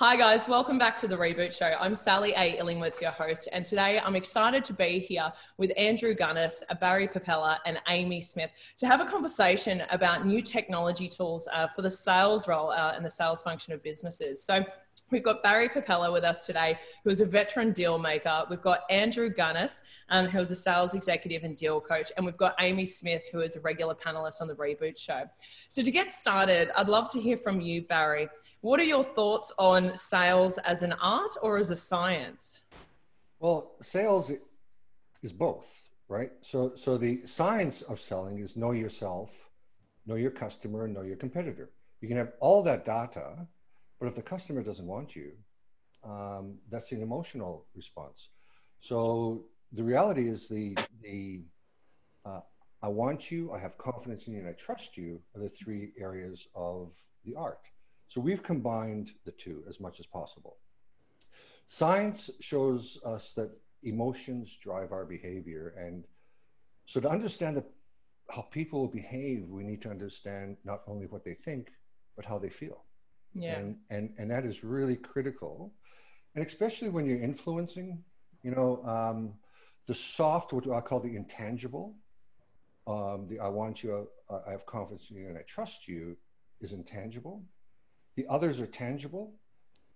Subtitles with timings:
[0.00, 0.46] Hi, guys.
[0.46, 1.74] Welcome back to the Reboot Show.
[1.80, 2.56] I'm Sally A.
[2.56, 7.56] Illingworth, your host, and today I'm excited to be here with Andrew Gunnis, Barry Pipella,
[7.66, 12.46] and Amy Smith to have a conversation about new technology tools uh, for the sales
[12.46, 14.40] role uh, and the sales function of businesses.
[14.40, 14.64] So,
[15.10, 18.44] We've got Barry Pipella with us today, who is a veteran deal maker.
[18.50, 22.12] We've got Andrew Gunnis, um, who is a sales executive and deal coach.
[22.16, 25.24] And we've got Amy Smith, who is a regular panelist on the Reboot Show.
[25.68, 28.28] So, to get started, I'd love to hear from you, Barry.
[28.60, 32.60] What are your thoughts on sales as an art or as a science?
[33.40, 34.30] Well, sales
[35.22, 36.32] is both, right?
[36.42, 39.48] So, so the science of selling is know yourself,
[40.06, 41.70] know your customer, and know your competitor.
[42.02, 43.46] You can have all that data
[43.98, 45.32] but if the customer doesn't want you,
[46.04, 48.28] um, that's an emotional response.
[48.80, 51.42] So the reality is the the
[52.24, 52.40] uh,
[52.80, 55.92] I want you, I have confidence in you, and I trust you are the three
[55.98, 57.60] areas of the art.
[58.06, 60.56] So we've combined the two as much as possible.
[61.66, 63.50] Science shows us that
[63.82, 66.04] emotions drive our behavior, and
[66.86, 67.64] so to understand the,
[68.30, 71.72] how people behave, we need to understand not only what they think,
[72.16, 72.84] but how they feel.
[73.34, 73.58] Yeah.
[73.58, 75.72] And, and, and that is really critical.
[76.34, 78.02] And especially when you're influencing,
[78.42, 79.34] you know, um,
[79.86, 81.94] the soft, what I call the intangible,
[82.86, 86.16] um, the I want you, uh, I have confidence in you, and I trust you
[86.60, 87.42] is intangible.
[88.16, 89.34] The others are tangible.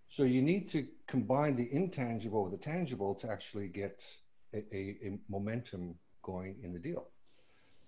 [0.09, 4.05] So you need to combine the intangible with the tangible to actually get
[4.53, 7.09] a, a, a momentum going in the deal.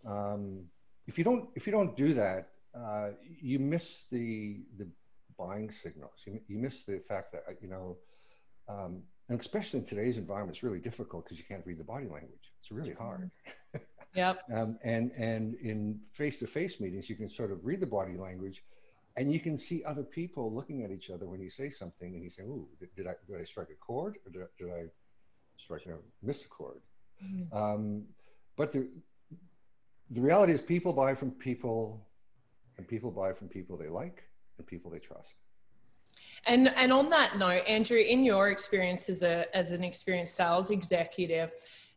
[0.07, 0.65] Um,
[1.07, 4.89] if you don't, if you don't do that, uh, you miss the the
[5.37, 6.23] buying signals.
[6.27, 7.97] You, you miss the fact that, you know,
[8.69, 12.07] um, and especially in today's environment, it's really difficult because you can't read the body
[12.07, 12.53] language.
[12.61, 13.31] It's really hard.
[14.15, 14.43] Yep.
[14.55, 18.63] um, and and in face-to-face meetings, you can sort of read the body language,
[19.17, 22.23] and you can see other people looking at each other when you say something, and
[22.23, 24.71] you say, "Ooh, did, did I did I strike a chord, or did I, did
[24.71, 24.85] I
[25.57, 26.81] strike a miss a chord?"
[27.25, 27.57] Mm-hmm.
[27.57, 28.05] Um,
[28.57, 28.89] but the
[30.11, 32.07] the reality is, people buy from people,
[32.79, 34.23] and people buy from people they like,
[34.57, 35.35] the people they trust.
[36.47, 40.71] And and on that note, Andrew, in your experience as a as an experienced sales
[40.71, 41.53] executive,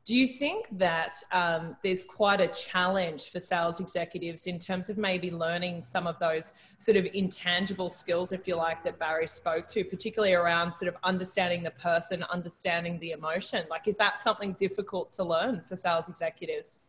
[0.08, 4.98] do you think that um, there's quite a challenge for sales executives in terms of
[4.98, 9.68] maybe learning some of those sort of intangible skills, if you like, that Barry spoke
[9.68, 13.66] to, particularly around sort of understanding the person, understanding the emotion?
[13.70, 16.80] Like, is that something difficult to learn for sales executives?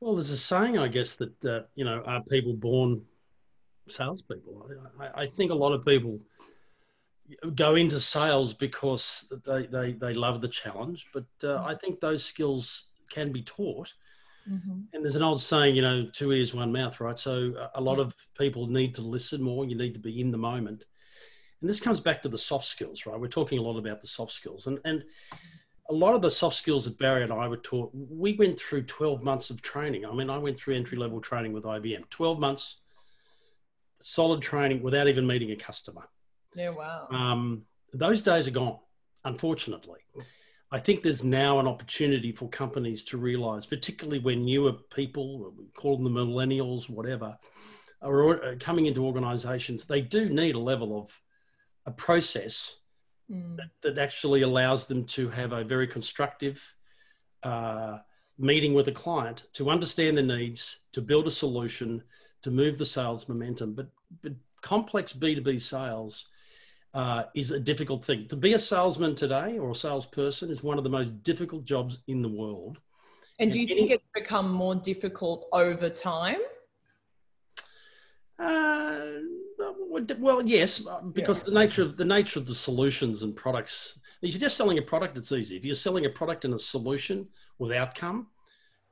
[0.00, 3.00] Well, there's a saying, I guess, that uh, you know, are people born
[3.90, 4.68] salespeople.
[5.00, 6.20] I, I think a lot of people
[7.54, 12.24] go into sales because they, they, they love the challenge, but uh, I think those
[12.24, 13.92] skills can be taught.
[14.50, 14.80] Mm-hmm.
[14.92, 17.18] And there's an old saying, you know, two ears, one mouth, right?
[17.18, 19.66] So a lot of people need to listen more.
[19.66, 20.84] You need to be in the moment.
[21.60, 23.18] And this comes back to the soft skills, right?
[23.18, 24.66] We're talking a lot about the soft skills.
[24.66, 25.04] And, and
[25.90, 28.84] a lot of the soft skills that Barry and I were taught, we went through
[28.84, 30.06] 12 months of training.
[30.06, 32.76] I mean, I went through entry level training with IBM, 12 months
[34.00, 36.08] solid training without even meeting a customer.
[36.54, 37.08] Yeah, wow.
[37.10, 38.78] Um, those days are gone,
[39.24, 40.00] unfortunately.
[40.70, 45.64] I think there's now an opportunity for companies to realize, particularly when newer people, we
[45.74, 47.38] call them the millennials, whatever,
[48.02, 51.20] are coming into organizations, they do need a level of
[51.86, 52.78] a process
[53.30, 53.56] mm.
[53.56, 56.62] that, that, actually allows them to have a very constructive
[57.42, 57.98] uh,
[58.38, 62.02] meeting with a client to understand the needs, to build a solution,
[62.42, 63.74] to move the sales momentum.
[63.74, 63.88] But,
[64.22, 64.32] but
[64.62, 66.26] complex B2B sales
[66.94, 68.28] uh, is a difficult thing.
[68.28, 71.98] To be a salesman today or a salesperson is one of the most difficult jobs
[72.06, 72.78] in the world.
[73.38, 76.40] And do you think it's become more difficult over time?
[78.38, 79.00] Uh,
[80.18, 81.46] well, yes, uh, because yeah.
[81.46, 83.98] the nature of the nature of the solutions and products.
[84.22, 85.56] If you're just selling a product, it's easy.
[85.56, 87.28] If you're selling a product and a solution
[87.58, 88.28] with outcome,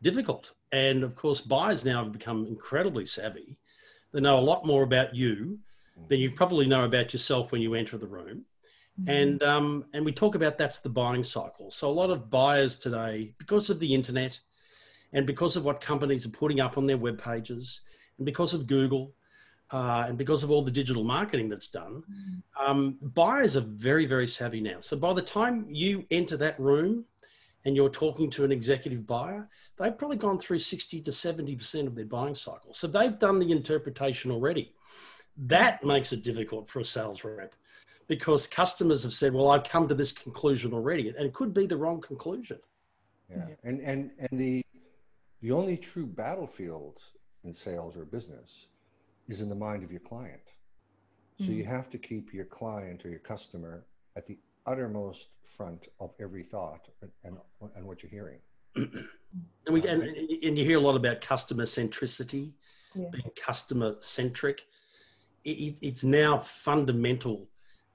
[0.02, 0.52] difficult.
[0.72, 3.56] And of course, buyers now have become incredibly savvy.
[4.12, 5.58] They know a lot more about you
[6.08, 8.44] than you probably know about yourself when you enter the room.
[9.00, 9.10] Mm-hmm.
[9.10, 11.70] And um, and we talk about that's the buying cycle.
[11.70, 14.38] So a lot of buyers today, because of the internet,
[15.12, 17.82] and because of what companies are putting up on their web pages,
[18.18, 19.12] and because of Google,
[19.70, 22.66] uh, and because of all the digital marketing that's done, mm-hmm.
[22.70, 24.80] um, buyers are very very savvy now.
[24.80, 27.04] So by the time you enter that room,
[27.66, 31.96] and you're talking to an executive buyer, they've probably gone through 60 to 70% of
[31.96, 32.72] their buying cycle.
[32.72, 34.72] So they've done the interpretation already.
[35.36, 37.54] That makes it difficult for a sales rep
[38.06, 41.08] because customers have said, well, I've come to this conclusion already.
[41.08, 42.60] And it could be the wrong conclusion.
[43.28, 43.46] Yeah.
[43.64, 44.64] And, and, and the,
[45.42, 47.02] the only true battlefield
[47.42, 48.68] in sales or business
[49.28, 50.52] is in the mind of your client.
[51.40, 51.54] So hmm.
[51.54, 53.84] you have to keep your client or your customer
[54.14, 57.36] at the uttermost front of every thought and, and,
[57.76, 58.38] and what you're hearing.
[58.76, 62.52] And we and, and you hear a lot about customer centricity,
[62.94, 63.08] Yeah.
[63.10, 64.62] being customer centric.
[65.44, 67.48] It, it- it's now fundamental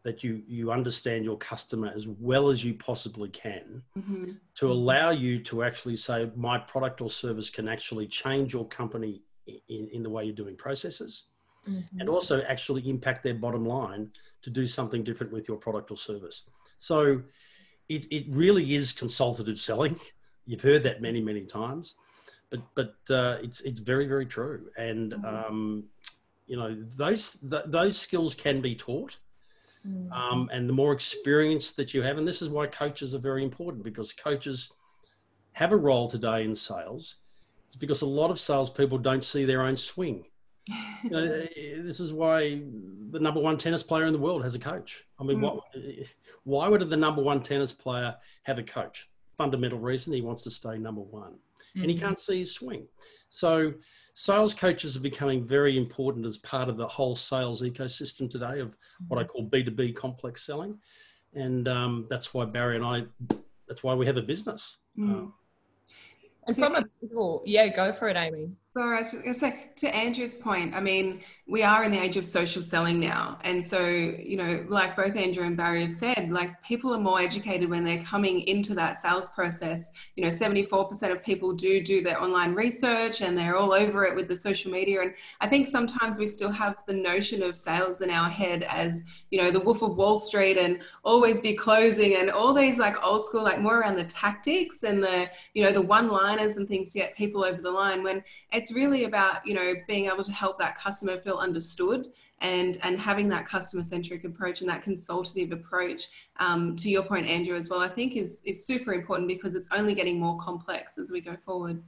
[0.04, 4.38] that you you understand your customer as well as you possibly can Mhm.
[4.56, 9.22] to allow you to actually say my product or service can actually change your company
[9.46, 11.26] in, in the way you're doing processes
[11.68, 12.00] Mm-hmm.
[12.00, 15.98] and also actually impact their bottom line to do something different with your product or
[15.98, 16.38] service.
[16.82, 17.22] So
[17.90, 20.00] it, it really is consultative selling.
[20.48, 21.94] You've heard that many, many times,
[22.50, 24.72] but but uh, it's it's very very true.
[24.78, 25.84] And um,
[26.48, 29.18] you know those th- those skills can be taught.
[29.88, 30.12] Mm-hmm.
[30.12, 33.44] Um, and the more experience that you have, and this is why coaches are very
[33.44, 34.72] important because coaches
[35.54, 37.18] have a role today in sales.
[37.68, 40.26] It's because a lot of salespeople don't see their own swing.
[41.04, 41.48] You know,
[41.84, 42.62] this is why
[43.10, 45.06] the number one tennis player in the world has a coach.
[45.20, 45.64] I mean, what,
[46.44, 49.10] why would the number one tennis player have a coach?
[49.38, 51.34] Fundamental reason he wants to stay number one,
[51.76, 52.86] and he can't see his swing.
[53.30, 53.74] So,
[54.14, 58.78] sales coaches are becoming very important as part of the whole sales ecosystem today of
[59.08, 60.78] what I call B two B complex selling,
[61.34, 63.04] and um, that's why Barry and I,
[63.68, 64.78] that's why we have a business.
[64.98, 65.10] Mm.
[65.10, 65.34] Um,
[66.48, 68.52] And from a people, yeah, go for it, Amy.
[68.74, 72.02] So I was going to say to Andrew's point, I mean, we are in the
[72.02, 73.38] age of social selling now.
[73.44, 77.20] And so, you know, like both Andrew and Barry have said, like people are more
[77.20, 79.92] educated when they're coming into that sales process.
[80.16, 84.16] You know, 74% of people do do their online research and they're all over it
[84.16, 85.02] with the social media.
[85.02, 89.04] And I think sometimes we still have the notion of sales in our head as,
[89.32, 92.96] you know, the wolf of Wall Street and always be closing and all these like
[93.06, 96.70] old school, like more around the tactics and the, you know, the one liners and
[96.70, 98.24] things to get people over the line when
[98.62, 102.10] it's really about you know being able to help that customer feel understood
[102.40, 106.10] and and having that customer centric approach and that consultative approach
[106.40, 109.70] um, to your point andrew as well i think is is super important because it's
[109.72, 111.82] only getting more complex as we go forward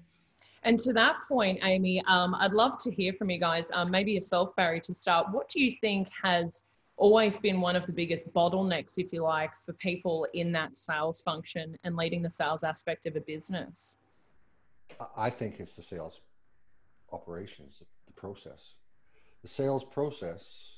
[0.70, 3.66] And to that point, Amy, um, I'd love to hear from you guys.
[3.78, 5.24] Um, maybe yourself, Barry, to start.
[5.36, 6.64] What do you think has
[7.06, 11.18] always been one of the biggest bottlenecks, if you like, for people in that sales
[11.30, 13.98] function and leading the sales aspect of a business?
[15.02, 16.16] I- I think it's the sales
[17.14, 18.76] operations, the process.
[19.42, 20.74] The sales process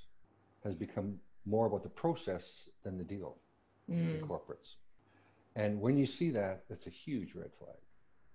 [0.63, 3.37] has become more about the process than the deal
[3.87, 4.75] in Mm, corporates.
[5.55, 7.77] And when you see that, that's a huge red flag,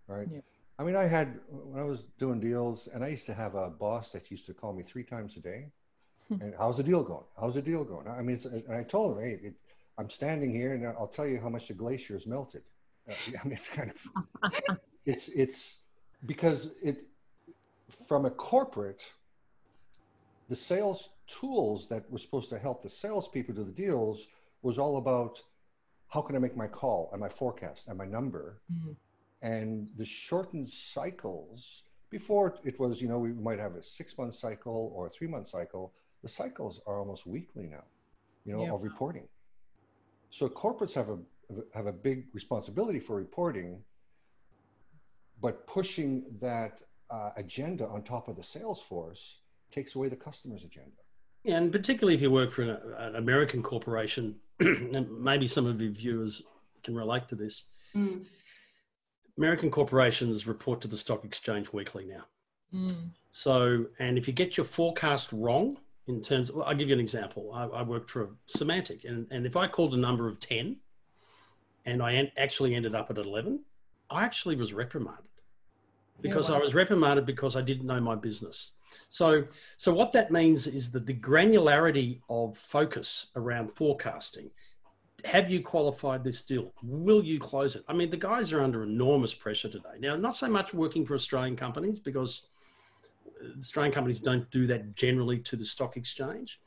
[0.06, 0.28] right?
[0.32, 0.40] Yeah.
[0.78, 3.68] I mean, I had, when I was doing deals, and I used to have a
[3.68, 5.72] boss that used to call me three times a day.
[6.40, 7.24] and how's the deal going?
[7.38, 8.08] How's the deal going?
[8.08, 9.54] I mean, it's, and I told him, hey, it,
[9.98, 12.62] I'm standing here and I'll tell you how much the glacier has melted.
[13.10, 14.52] Uh, I mean, it's kind of,
[15.04, 15.78] it's, it's
[16.24, 16.98] because it,
[17.90, 19.02] from a corporate,
[20.48, 24.26] the sales tools that were supposed to help the salespeople do the deals
[24.62, 25.38] was all about
[26.08, 28.62] how can I make my call and my forecast and my number?
[28.72, 28.96] Mm,
[29.42, 34.34] and the shortened cycles before it was you know we might have a six month
[34.34, 37.84] cycle or a three month cycle the cycles are almost weekly now
[38.44, 38.72] you know Yeah.
[38.72, 39.28] of reporting.
[40.30, 41.18] So corporates have a
[41.74, 43.82] have a big responsibility for reporting
[45.40, 50.64] but pushing that uh, agenda on top of the sales force takes away the customer's
[50.64, 50.96] agenda
[51.44, 55.90] And particularly if you work for an, an American corporation, and maybe some of your
[55.92, 56.42] viewers
[56.84, 57.64] can relate to this.
[57.96, 58.24] Mm.
[59.38, 62.24] American corporations report to the stock exchange weekly now.
[62.74, 67.00] mm, So, and if you get your forecast wrong in terms, I'll give you an
[67.00, 67.50] example.
[67.54, 70.76] I, I worked for Symantec, and, and if I called a number of 10
[71.86, 73.64] and I en- actually ended up at 11,
[74.10, 75.29] I actually was reprimanded
[76.22, 76.56] because wow.
[76.56, 78.72] I was reprimanded because I didn't know my business.
[79.08, 79.44] So,
[79.76, 84.50] so what that means is that the granularity of focus around forecasting.
[85.24, 86.72] Have you qualified this deal?
[86.82, 87.84] Will you close it?
[87.88, 89.98] I mean, the guys are under enormous pressure today.
[89.98, 92.46] Now, not so much working for Australian companies because
[93.58, 96.60] Australian companies don't do that generally to the stock exchange,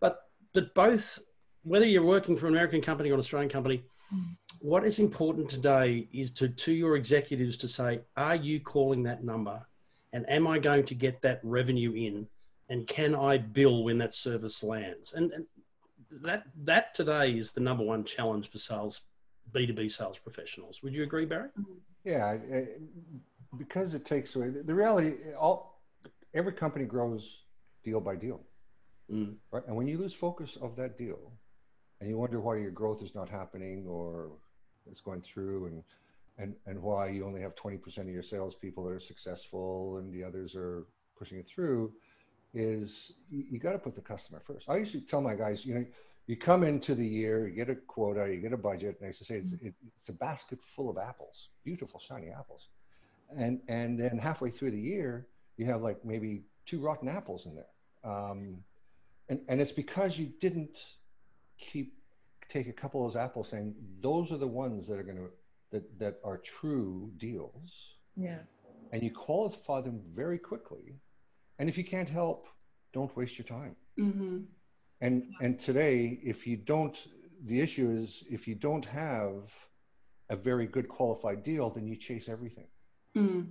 [0.00, 0.20] but
[0.54, 1.18] but both,
[1.62, 4.22] whether you're working for an American company or an Australian company, hmm.
[4.60, 9.24] What is important today is to to your executives to say, are you calling that
[9.24, 9.66] number,
[10.12, 12.26] and am I going to get that revenue in,
[12.68, 15.14] and can I bill when that service lands?
[15.14, 15.46] And, and
[16.22, 19.02] that that today is the number one challenge for sales,
[19.52, 20.82] B two B sales professionals.
[20.82, 21.50] Would you agree, Barry?
[22.04, 22.36] Yeah,
[23.56, 25.16] because it takes away the reality.
[25.38, 25.80] All
[26.34, 27.44] every company grows
[27.84, 28.40] deal by deal,
[29.10, 29.36] Mm.
[29.50, 29.66] right?
[29.66, 31.32] And when you lose focus of that deal,
[32.00, 34.30] and you wonder why your growth is not happening or
[34.90, 35.82] it's going through, and
[36.38, 40.12] and and why you only have twenty percent of your salespeople that are successful and
[40.12, 40.86] the others are
[41.18, 41.92] pushing it through,
[42.54, 44.68] is you, you got to put the customer first.
[44.68, 45.84] I used to tell my guys, you know,
[46.26, 49.06] you come into the year, you get a quota, you get a budget, and I
[49.06, 52.68] used to say it's, it, it's a basket full of apples, beautiful shiny apples,
[53.36, 55.26] and and then halfway through the year,
[55.56, 57.72] you have like maybe two rotten apples in there,
[58.04, 58.58] um,
[59.28, 60.78] and and it's because you didn't
[61.58, 61.97] keep
[62.48, 65.30] take a couple of those apples, saying those are the ones that are going to
[65.70, 67.96] that that are true deals.
[68.16, 68.38] Yeah.
[68.92, 71.00] And you qualify them very quickly,
[71.58, 72.48] and if you can't help,
[72.92, 73.76] don't waste your time.
[73.98, 74.38] Mm-hmm.
[75.00, 76.96] And and today, if you don't,
[77.44, 79.54] the issue is if you don't have
[80.30, 82.66] a very good qualified deal, then you chase everything.
[83.16, 83.48] Mm.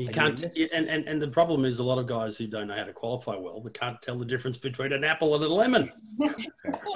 [0.00, 2.68] You And can't, and, and, and the problem is a lot of guys who don't
[2.68, 5.48] know how to qualify well, they can't tell the difference between an apple and a
[5.48, 5.92] lemon.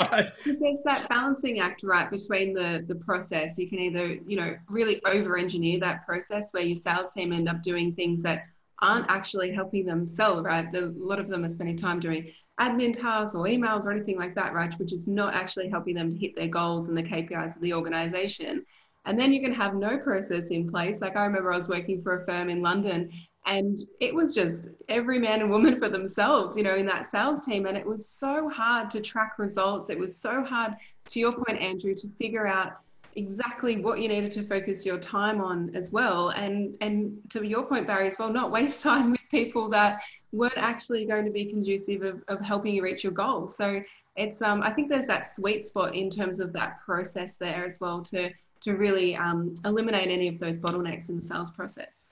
[0.00, 0.32] Right?
[0.44, 5.00] there's that balancing act right between the the process you can either you know really
[5.06, 8.42] over engineer that process where your sales team end up doing things that
[8.82, 12.30] aren't actually helping them sell right the, a lot of them are spending time doing
[12.60, 16.10] admin tasks or emails or anything like that right which is not actually helping them
[16.10, 18.64] to hit their goals and the kpis of the organization
[19.06, 21.00] and then you can have no process in place.
[21.00, 23.10] Like i remember i was working for a firm in london
[23.46, 27.44] and it was just every man and woman for themselves you know in that sales
[27.44, 27.66] team.
[27.66, 29.90] And it was so hard to track results.
[29.90, 30.74] It was so hard
[31.08, 32.80] to your point andrew to figure out
[33.16, 36.30] exactly what you needed to focus your time on as well.
[36.30, 40.56] And and to your point barry as well not waste time with people that weren't
[40.56, 43.56] actually going to be conducive of, of helping you reach your goals.
[43.56, 43.82] So
[44.16, 47.80] it's um i think there's that sweet spot in terms of that process there as
[47.80, 48.30] well to
[48.64, 52.10] to really um, eliminate any of those bottlenecks in the sales process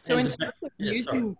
[0.00, 1.36] So in terms of Yeah, using,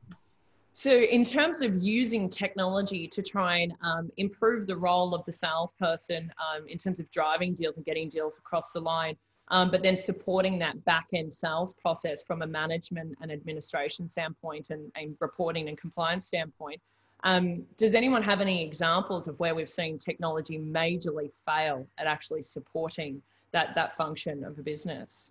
[0.73, 5.33] so in terms of using technology to try and um, improve the role of the
[5.33, 9.17] salesperson um, in terms of driving deals and getting deals across the line,
[9.49, 14.71] um, but then supporting that back end sales process from a management and administration standpoint
[14.71, 16.81] and, and reporting and compliance standpoint.
[17.25, 22.43] Um, does anyone have any examples of where we've seen technology majorly fail at actually
[22.43, 23.23] supporting
[23.55, 25.31] that that function of a business?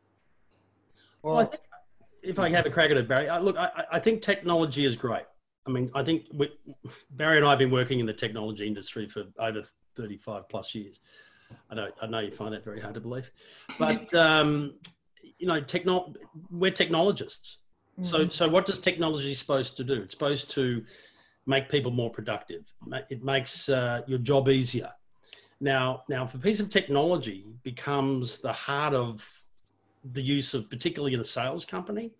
[1.22, 1.62] Well, I think
[2.24, 4.96] if I have a crack at it, Barry, look, I, I- I think technology is
[4.96, 5.25] great.
[5.68, 6.50] I mean, I think we,
[7.12, 9.62] Barry and I have been working in the technology industry for over
[9.96, 11.00] 35 plus years.
[11.70, 13.30] I know, I know you find that very hard to believe,
[13.77, 14.74] but um,
[15.38, 16.13] you know, techno-
[16.50, 17.60] we're technologists.
[18.01, 20.01] So, so what does technology supposed to do?
[20.01, 20.84] It's supposed to
[21.46, 22.63] make people more productive.
[23.12, 24.89] It makes uh, your job easier.
[25.63, 29.25] Now, now, if a piece of technology becomes the heart of
[30.12, 32.12] the use of, particularly in a sales company,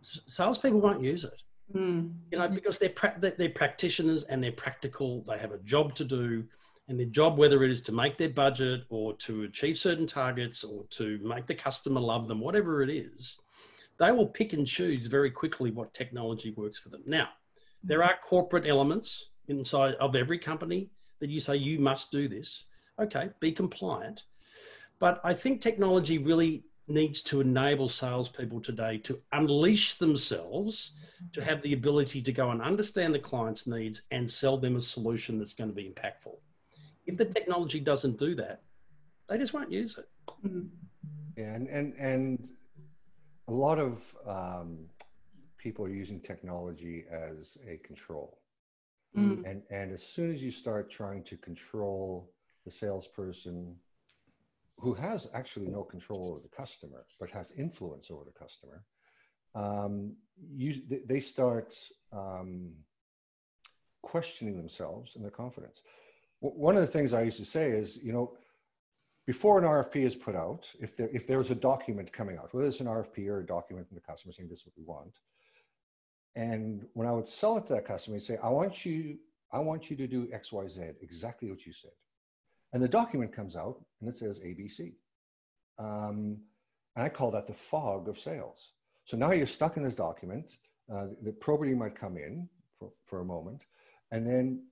[0.00, 1.42] s- salespeople won't use it.
[1.74, 2.14] Mm.
[2.30, 5.24] You know, because they're pra- they're they're practitioners and they're practical.
[5.26, 6.44] They have a job to do,
[6.86, 10.62] and their job, whether it is to make their budget or to achieve certain targets
[10.62, 13.36] or to make the customer love them, whatever it is,
[13.98, 17.02] they will pick and choose very quickly what technology works for them.
[17.04, 17.30] Now,
[17.82, 22.64] there are corporate elements inside of every company that you say you must do this.
[23.00, 24.24] Okay, be compliant.
[24.98, 30.92] But I think technology really needs to enable salespeople today to unleash themselves
[31.32, 34.80] to have the ability to go and understand the client's needs and sell them a
[34.80, 36.36] solution that's going to be impactful.
[37.06, 38.62] If the technology doesn't do that,
[39.28, 40.08] they just won't use it.
[40.46, 40.68] Mm.
[41.36, 42.50] Yeah, and and and
[43.48, 44.86] a lot of um,
[45.58, 48.38] people are using technology as a control,
[49.16, 49.50] Mm.
[49.50, 52.30] and and as soon as you start trying to control
[52.64, 53.76] the salesperson,
[54.78, 58.84] who has actually no control over the customer but has influence over the customer,
[59.54, 60.14] um,
[60.54, 60.74] you
[61.06, 61.74] they- start
[62.12, 62.72] um,
[64.02, 65.80] questioning themselves and their confidence.
[66.40, 68.36] One of the things I used to say is, you know,
[69.26, 72.52] before an RFP is put out, if there if there was a document coming out,
[72.52, 74.84] whether it's an RFP or a document from the customer saying this is what we
[74.84, 75.14] want,
[76.36, 79.16] and when I would sell it to that customer, I'd say, I want you,
[79.52, 81.92] I want you to do X, Y, Z, exactly what you said.
[82.74, 84.92] And the document comes out and it says ABC.
[85.78, 86.38] Um,
[86.94, 88.72] and I call that the fog of sales.
[89.06, 90.58] So now you're stuck in this document.
[90.92, 93.64] Uh, the probity might come in for, for a moment.
[94.12, 94.62] And then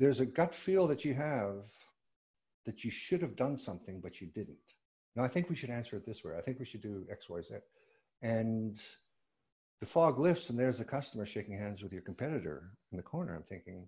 [0.00, 1.68] there's a gut feel that you have
[2.66, 4.56] that you should have done something, but you didn't.
[5.14, 6.34] Now, I think we should answer it this way.
[6.36, 7.54] I think we should do X, Y, Z.
[8.22, 8.80] And
[9.80, 13.34] the fog lifts, and there's a customer shaking hands with your competitor in the corner.
[13.34, 13.86] I'm thinking,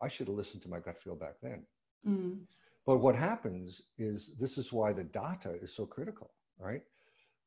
[0.00, 1.64] I should have listened to my gut feel back then.
[2.06, 2.40] Mm.
[2.86, 6.82] But what happens is this is why the data is so critical, right?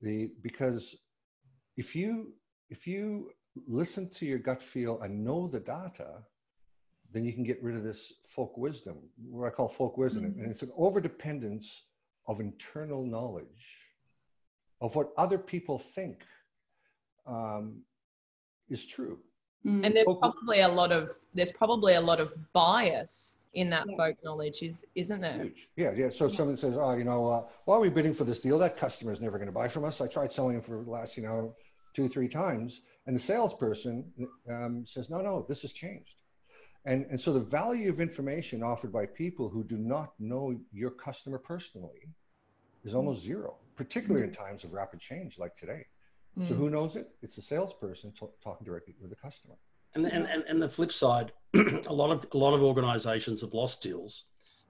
[0.01, 0.95] The because
[1.77, 2.33] if you
[2.69, 3.31] if you
[3.67, 6.23] listen to your gut feel and know the data,
[7.11, 8.97] then you can get rid of this folk wisdom,
[9.29, 10.41] what I call folk wisdom, Mhm.
[10.41, 11.81] and it's an overdependence
[12.27, 13.65] of internal knowledge
[14.81, 16.25] of what other people think
[17.27, 17.81] um,
[18.69, 19.19] is true.
[19.65, 19.85] Mm.
[19.85, 23.95] And there's probably a lot of there's probably a lot of bias in that yeah.
[23.95, 25.37] folk knowledge, is isn't there?
[25.41, 25.69] Huge.
[25.75, 26.09] Yeah, yeah.
[26.13, 26.35] So yeah.
[26.35, 28.59] someone says, "Oh, you know, uh, why are we bidding for this deal?
[28.59, 30.01] That customer is never going to buy from us.
[30.01, 31.55] I tried selling him for the last, you know,
[31.95, 34.05] two, three times, and the salesperson
[34.49, 36.15] um, says, "No, no, this has changed."
[36.85, 40.91] And and so the value of information offered by people who do not know your
[40.91, 42.09] customer personally
[42.83, 42.97] is mm.
[42.97, 44.39] almost zero, particularly mm-hmm.
[44.39, 45.85] in times of rapid change like today.
[46.37, 46.47] Mm.
[46.47, 47.09] So who knows it?
[47.21, 49.55] It's the salesperson t- talking directly with the customer.
[49.93, 53.53] And, and, and, and the flip side, a lot of a lot of organisations have
[53.53, 54.23] lost deals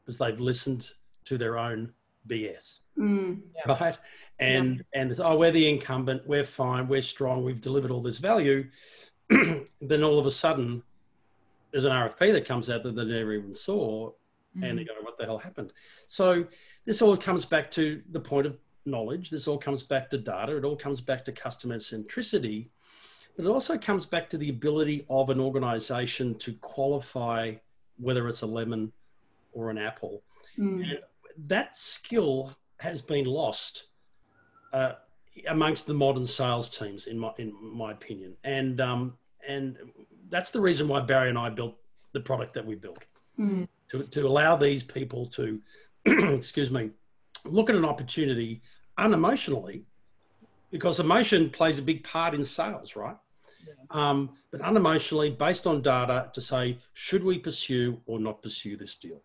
[0.03, 0.91] because they've listened
[1.25, 1.91] to their own
[2.27, 3.41] BS, mm.
[3.67, 3.97] right?
[4.39, 5.01] And yeah.
[5.01, 8.65] and oh, we're the incumbent, we're fine, we're strong, we've delivered all this value.
[9.29, 10.83] then all of a sudden,
[11.71, 14.11] there's an RFP that comes out that they never even saw,
[14.55, 14.63] mm.
[14.63, 15.73] and they go, "What the hell happened?"
[16.07, 16.45] So
[16.85, 19.29] this all comes back to the point of knowledge.
[19.29, 20.57] This all comes back to data.
[20.57, 22.67] It all comes back to customer centricity.
[23.35, 27.55] But it also comes back to the ability of an organization to qualify
[27.97, 28.91] whether it's a lemon
[29.51, 30.21] or an apple.
[30.57, 30.83] Mm.
[30.83, 30.99] And
[31.47, 33.85] that skill has been lost
[34.73, 34.93] uh,
[35.47, 38.35] amongst the modern sales teams, in my, in my opinion.
[38.43, 39.77] And, um, and
[40.29, 41.75] that's the reason why Barry and I built
[42.13, 43.03] the product that we built
[43.37, 43.67] mm.
[43.89, 45.61] to, to allow these people to,
[46.05, 46.91] excuse me,
[47.45, 48.61] look at an opportunity
[48.97, 49.83] unemotionally
[50.71, 53.15] because emotion plays a big part in sales, right?
[53.65, 53.73] Yeah.
[53.91, 58.95] Um, but unemotionally, based on data, to say, should we pursue or not pursue this
[58.95, 59.21] deal?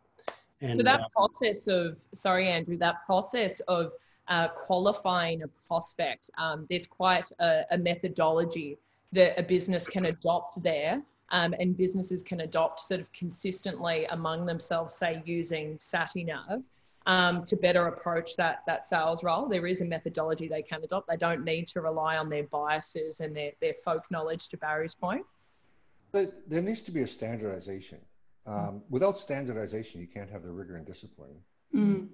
[0.60, 3.92] And, so that uh, process of, sorry, Andrew, that process of
[4.28, 8.78] uh, qualifying a prospect, um, there's quite a, a, methodology
[9.12, 11.02] that a business can adopt there.
[11.32, 16.64] Um, and businesses can adopt sort of consistently among themselves, say using SATeNAV
[17.06, 19.48] um, to better approach that that sales role.
[19.48, 21.08] There is a methodology they can adopt.
[21.08, 24.94] They don't need to rely on their biases and their, their folk knowledge to Barry's
[24.94, 25.24] point.
[26.12, 27.98] But there needs to be a standardization.
[28.46, 31.36] Um, without standardization, you can't have the rigor and discipline
[31.74, 32.08] mm.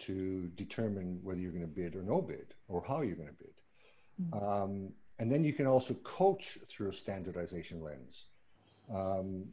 [0.00, 3.34] to determine whether you're going to bid or no bid or how you're going to
[3.34, 4.32] bid.
[4.32, 4.42] Mm.
[4.42, 8.26] Um, and then you can also coach through a standardization lens.
[8.92, 9.44] Um,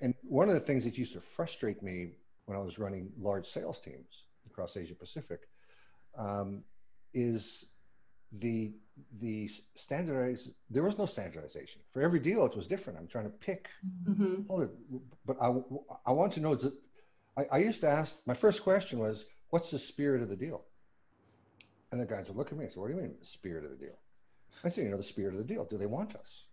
[0.00, 2.12] and one of the things that used to frustrate me
[2.50, 5.42] when I was running large sales teams across Asia Pacific,
[6.18, 6.64] um,
[7.14, 7.66] is
[8.32, 8.72] the
[9.20, 10.50] the standardized.
[10.68, 12.44] There was no standardization for every deal.
[12.44, 12.98] It was different.
[12.98, 13.68] I'm trying to pick.
[14.08, 14.96] Mm-hmm.
[15.24, 15.46] but I
[16.04, 16.54] I want to know.
[16.54, 16.74] Is it,
[17.36, 18.16] I, I used to ask.
[18.26, 20.64] My first question was, "What's the spirit of the deal?"
[21.92, 23.64] And the guys would look at me and say, "What do you mean the spirit
[23.64, 23.98] of the deal?"
[24.64, 25.64] I said "You know, the spirit of the deal.
[25.64, 26.46] Do they want us?"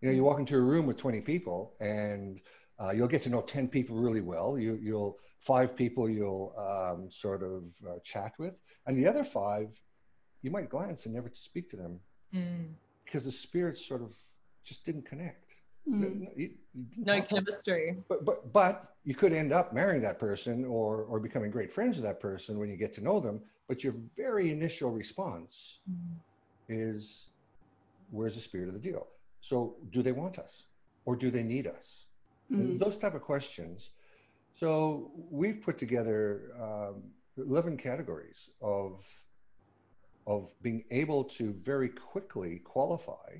[0.00, 2.40] You know, you walk into a room with 20 people and
[2.82, 4.58] uh, you'll get to know 10 people really well.
[4.58, 9.68] You, will five people you'll um, sort of uh, chat with, and the other five,
[10.42, 12.00] you might glance and never speak to them
[12.34, 12.66] mm.
[13.04, 14.14] because the spirits sort of
[14.64, 15.54] just didn't connect.
[15.88, 16.20] Mm.
[16.20, 17.96] No, you, you no chemistry.
[18.08, 21.96] But, but, but you could end up marrying that person or, or becoming great friends
[21.96, 23.40] with that person when you get to know them.
[23.68, 26.16] But your very initial response mm.
[26.68, 27.26] is,
[28.10, 29.06] where's the spirit of the deal?
[29.40, 30.64] So do they want us
[31.04, 32.05] or do they need us?
[32.52, 33.90] Mm those type of questions.
[34.54, 37.02] So we've put together um,
[37.36, 39.06] 11 categories of,
[40.26, 43.38] of being able to very quickly qualify.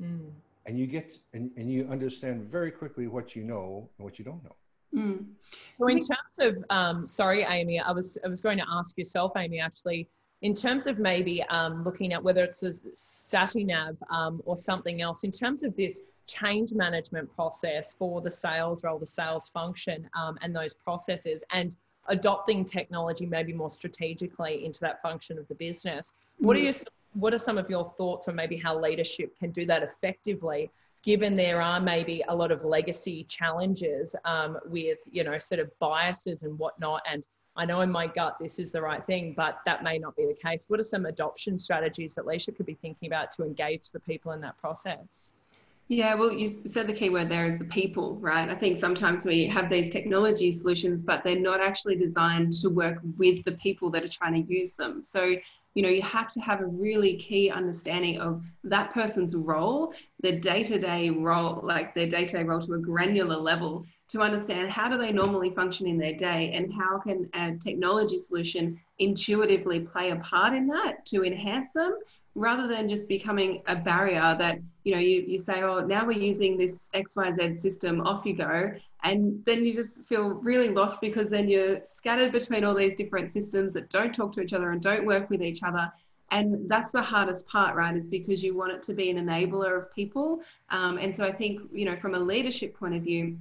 [0.00, 0.30] Mm.
[0.66, 4.24] And you get and, and you understand very quickly what you know and what you
[4.24, 4.56] don't know.
[4.94, 5.26] Mm.
[5.78, 9.32] So, in terms of, um, sorry, Amy, I was I was going to ask yourself,
[9.36, 10.08] Amy, actually,
[10.42, 15.22] in terms of maybe um, looking at whether it's a SATeNAV um, or something else,
[15.22, 20.38] in terms of this change management process for the sales role, the sales function, um,
[20.42, 21.76] and those processes, and
[22.08, 26.12] adopting technology maybe more strategically into that function of the business.
[26.38, 26.64] What are mm.
[26.64, 26.74] your
[27.14, 30.70] what are some of your thoughts on maybe how leadership can do that effectively,
[31.02, 35.70] given there are maybe a lot of legacy challenges um, with you know sort of
[35.78, 37.26] biases and whatnot and
[37.58, 40.26] I know in my gut this is the right thing, but that may not be
[40.26, 40.66] the case.
[40.68, 44.32] What are some adoption strategies that leadership could be thinking about to engage the people
[44.32, 45.32] in that process?
[45.88, 48.48] Yeah, well, you said the key word there is the people, right?
[48.48, 52.98] I think sometimes we have these technology solutions, but they're not actually designed to work
[53.16, 55.04] with the people that are trying to use them.
[55.04, 55.36] So,
[55.74, 60.40] you know, you have to have a really key understanding of that person's role, their
[60.40, 64.20] day to day role, like their day to day role to a granular level to
[64.20, 68.78] understand how do they normally function in their day and how can a technology solution
[68.98, 71.98] intuitively play a part in that to enhance them
[72.34, 76.18] rather than just becoming a barrier that you know you, you say oh now we're
[76.18, 78.72] using this xyz system off you go
[79.06, 83.30] and then you just feel really lost because then you're scattered between all these different
[83.30, 85.92] systems that don't talk to each other and don't work with each other.
[86.32, 89.78] And that's the hardest part right is because you want it to be an enabler
[89.78, 90.40] of people.
[90.70, 93.38] Um, and so i think you know from a leadership point of view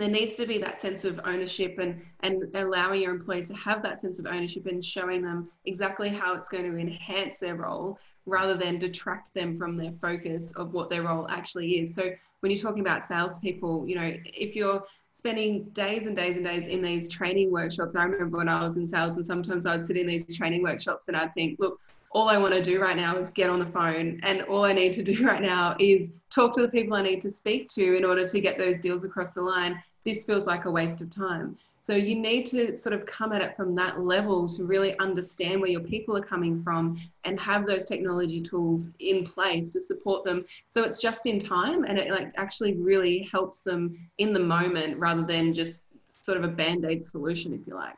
[0.00, 3.82] there needs to be that sense of ownership and and allowing your employees to have
[3.82, 7.98] that sense of ownership and showing them exactly how it's going to enhance their role
[8.26, 12.50] rather than detract them from their focus of what their role actually is so when
[12.50, 14.82] you're talking about salespeople you know if you're
[15.14, 18.76] spending days and days and days in these training workshops i remember when i was
[18.76, 21.80] in sales and sometimes i'd sit in these training workshops and i'd think look
[22.10, 24.72] all I want to do right now is get on the phone, and all I
[24.72, 27.96] need to do right now is talk to the people I need to speak to
[27.96, 29.82] in order to get those deals across the line.
[30.04, 31.56] This feels like a waste of time.
[31.82, 35.60] So you need to sort of come at it from that level to really understand
[35.60, 40.24] where your people are coming from and have those technology tools in place to support
[40.24, 40.44] them.
[40.68, 44.98] So it's just in time and it like actually really helps them in the moment
[44.98, 45.80] rather than just
[46.20, 47.96] sort of a band-aid solution, if you like.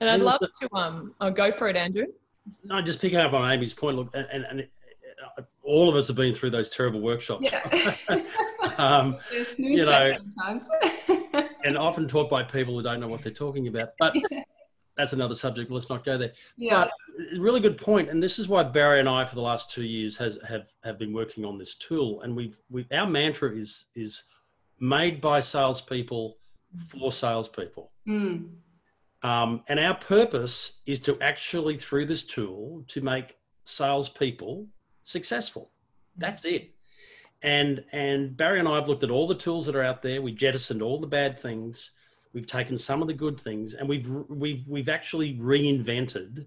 [0.00, 2.06] And I'd love to um oh, go for it, Andrew
[2.64, 3.96] no, just picking up on Amy's point.
[3.96, 4.66] Look, and, and, and
[5.62, 7.44] all of us have been through those terrible workshops.
[7.44, 7.62] Yeah.
[8.78, 9.18] um,
[9.56, 10.16] you know,
[11.64, 13.90] and often taught by people who don't know what they're talking about.
[13.98, 14.42] But yeah.
[14.96, 15.70] that's another subject.
[15.70, 16.32] Let's not go there.
[16.56, 16.84] Yeah.
[16.84, 18.08] But really good point.
[18.08, 20.98] And this is why Barry and I, for the last two years, has have have
[20.98, 22.22] been working on this tool.
[22.22, 24.24] And we've we our mantra is is
[24.78, 26.38] made by salespeople
[26.88, 27.90] for salespeople.
[28.08, 28.50] Mm.
[29.22, 34.66] Um, and our purpose is to actually, through this tool, to make salespeople
[35.02, 35.70] successful.
[36.16, 36.20] Mm.
[36.20, 36.74] That's it.
[37.42, 40.20] And and Barry and I have looked at all the tools that are out there.
[40.20, 41.92] We jettisoned all the bad things.
[42.32, 46.46] We've taken some of the good things, and we've we've we've actually reinvented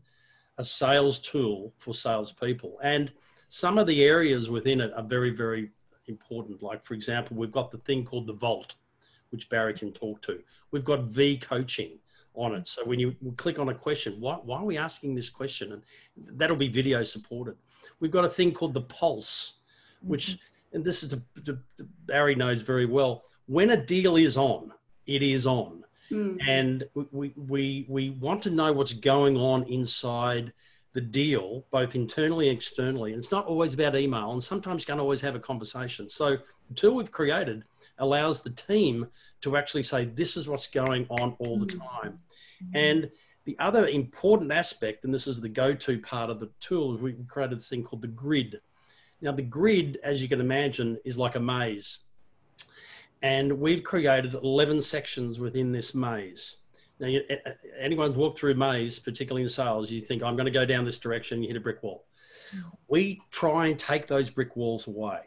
[0.57, 2.79] a sales tool for salespeople.
[2.83, 3.11] And
[3.49, 5.71] some of the areas within it are very very
[6.07, 6.61] important.
[6.61, 8.75] Like for example, we've got the thing called the Vault,
[9.31, 10.43] which Barry can talk to.
[10.69, 11.97] We've got V coaching
[12.35, 12.67] on it.
[12.67, 15.73] So when you click on a question, why, why are we asking this question?
[15.73, 15.83] And
[16.15, 17.55] that'll be video supported.
[17.99, 19.53] We've got a thing called the pulse,
[20.01, 20.75] which, mm-hmm.
[20.75, 24.71] and this is, a, a, a, Barry knows very well, when a deal is on,
[25.05, 25.83] it is on.
[26.11, 26.37] Mm.
[26.47, 30.53] And we, we, we want to know what's going on inside
[30.93, 33.13] the deal, both internally and externally.
[33.13, 36.09] And it's not always about email, and sometimes you can't always have a conversation.
[36.09, 36.37] So
[36.69, 37.63] the tool we've created
[37.97, 39.07] allows the team
[39.41, 41.79] to actually say, this is what's going on all the mm.
[41.79, 42.19] time.
[42.73, 43.09] And
[43.45, 47.13] the other important aspect, and this is the go-to part of the tool, is we
[47.27, 48.59] created this thing called the grid.
[49.21, 51.99] Now, the grid, as you can imagine, is like a maze.
[53.21, 56.57] And we've created 11 sections within this maze.
[56.99, 57.21] Now, you,
[57.79, 60.99] anyone's walked through maze, particularly in sales, you think, I'm going to go down this
[60.99, 62.05] direction, you hit a brick wall.
[62.87, 65.21] We try and take those brick walls away.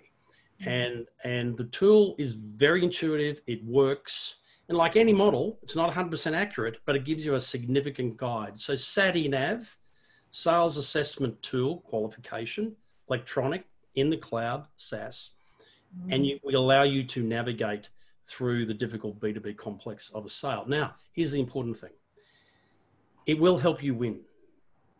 [0.60, 0.68] Mm-hmm.
[0.68, 4.36] And, and the tool is very intuitive, it works.
[4.68, 8.58] And like any model, it's not 100% accurate, but it gives you a significant guide.
[8.58, 9.76] So SATeNAV,
[10.32, 12.74] Sales Assessment Tool Qualification,
[13.08, 15.30] electronic, in the cloud, SaaS,
[15.98, 16.14] mm.
[16.14, 17.88] and we allow you to navigate
[18.24, 20.64] through the difficult B2B complex of a sale.
[20.66, 21.92] Now, here's the important thing.
[23.24, 24.20] It will help you win.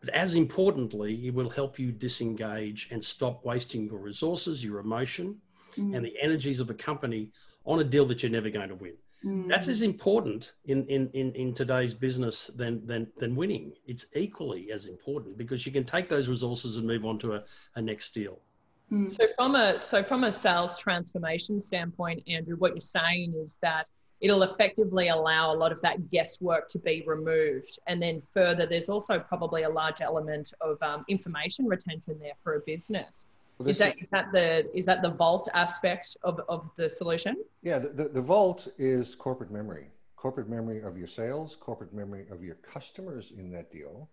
[0.01, 5.41] But as importantly, it will help you disengage and stop wasting your resources, your emotion,
[5.77, 5.95] mm.
[5.95, 7.31] and the energies of a company
[7.65, 8.95] on a deal that you're never going to win.
[9.27, 9.49] Mm.
[9.49, 13.73] That's as important in, in, in, in today's business than, than, than winning.
[13.87, 17.45] It's equally as important because you can take those resources and move on to a,
[17.75, 18.39] a next deal.
[18.93, 19.11] Mm.
[19.11, 23.89] So from a so from a sales transformation standpoint, Andrew, what you're saying is that
[24.21, 27.79] it'll effectively allow a lot of that guesswork to be removed.
[27.89, 32.55] And then further, there's also probably a large element of um, information retention there for
[32.55, 33.27] a business.
[33.59, 37.37] Well, is that is that the is that the vault aspect of, of the solution?
[37.63, 42.27] Yeah, the, the, the vault is corporate memory, corporate memory of your sales, corporate memory
[42.31, 44.11] of your customers in that deal,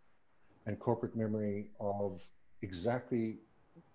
[0.66, 2.24] and corporate memory of
[2.62, 3.40] exactly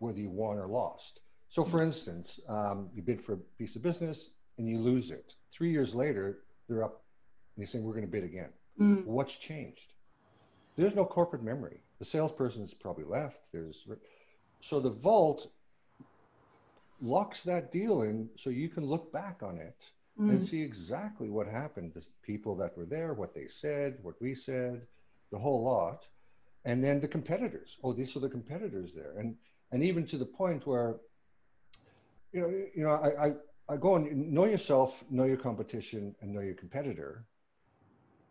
[0.00, 1.20] whether you won or lost.
[1.48, 5.32] So, for instance, um, you bid for a piece of business and you lose it.
[5.50, 7.02] Three years later, they're up
[7.56, 8.50] and they say, We're going to bid again.
[8.78, 9.04] Mm.
[9.06, 9.94] What's changed?
[10.76, 11.80] There's no corporate memory.
[11.98, 13.40] The salesperson's probably left.
[13.52, 13.88] There's
[14.60, 15.50] so the vault
[17.00, 19.90] locks that deal in so you can look back on it
[20.20, 20.30] mm.
[20.30, 24.34] and see exactly what happened the people that were there what they said what we
[24.34, 24.86] said
[25.30, 26.06] the whole lot.
[26.64, 27.78] And then the competitors.
[27.82, 29.18] Oh these are the competitors there.
[29.18, 29.36] And
[29.72, 30.96] and even to the point where
[32.32, 33.32] you know you know i i,
[33.68, 37.24] I go and know yourself know your competition and know your competitor.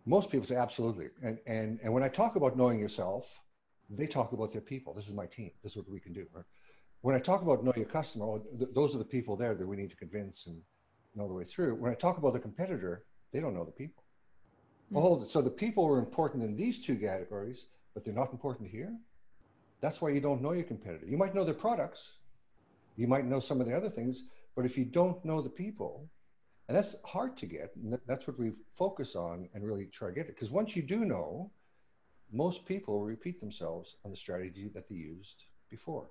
[0.05, 1.09] Most people say absolutely.
[1.23, 3.41] And and and when i talk about knowing yourself
[3.89, 4.93] they talk about their people.
[4.93, 5.51] This is my team.
[5.63, 6.25] This is what we can do.
[6.33, 6.45] Right?
[7.01, 9.67] When I talk about know your customer, oh, th- those are the people there that
[9.67, 10.61] we need to convince and
[11.15, 11.75] know the way through.
[11.75, 14.03] When I talk about the competitor, they don't know the people.
[14.91, 14.97] Mm-hmm.
[14.97, 18.95] Oh, so the people are important in these two categories, but they're not important here.
[19.81, 21.05] That's why you don't know your competitor.
[21.05, 22.13] You might know their products,
[22.95, 24.23] you might know some of the other things,
[24.55, 26.09] but if you don't know the people,
[26.67, 30.15] and that's hard to get, and that's what we focus on and really try to
[30.15, 30.35] get it.
[30.35, 31.51] Because once you do know,
[32.31, 36.09] most people repeat themselves on the strategy that they used before.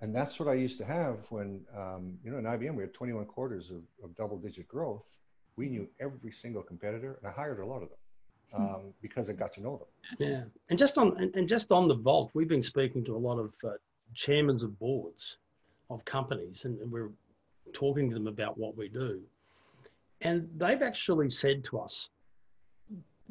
[0.00, 2.94] And that's what I used to have when, um, you know, in IBM, we had
[2.94, 5.08] 21 quarters of, of double digit growth.
[5.56, 7.98] We knew every single competitor and I hired a lot of them
[8.52, 8.62] hmm.
[8.62, 10.28] um, because I got to know them.
[10.28, 10.44] Yeah.
[10.70, 13.38] And just on, and, and just on the vault, we've been speaking to a lot
[13.38, 13.70] of uh,
[14.14, 15.38] chairmen of boards
[15.90, 17.10] of companies and, and we're
[17.72, 19.20] talking to them about what we do.
[20.20, 22.10] And they've actually said to us,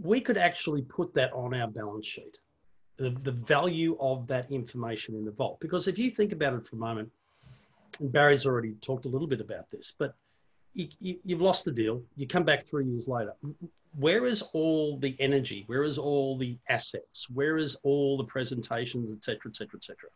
[0.01, 2.37] we could actually put that on our balance sheet,
[2.97, 5.59] the, the value of that information in the vault.
[5.59, 7.11] Because if you think about it for a moment,
[7.99, 10.15] Barry's already talked a little bit about this, but
[10.73, 13.33] you, you, you've lost the deal, you come back three years later.
[13.97, 15.63] Where is all the energy?
[15.65, 17.27] Where is all the assets?
[17.31, 20.09] Where is all the presentations, et cetera, et cetera, et cetera?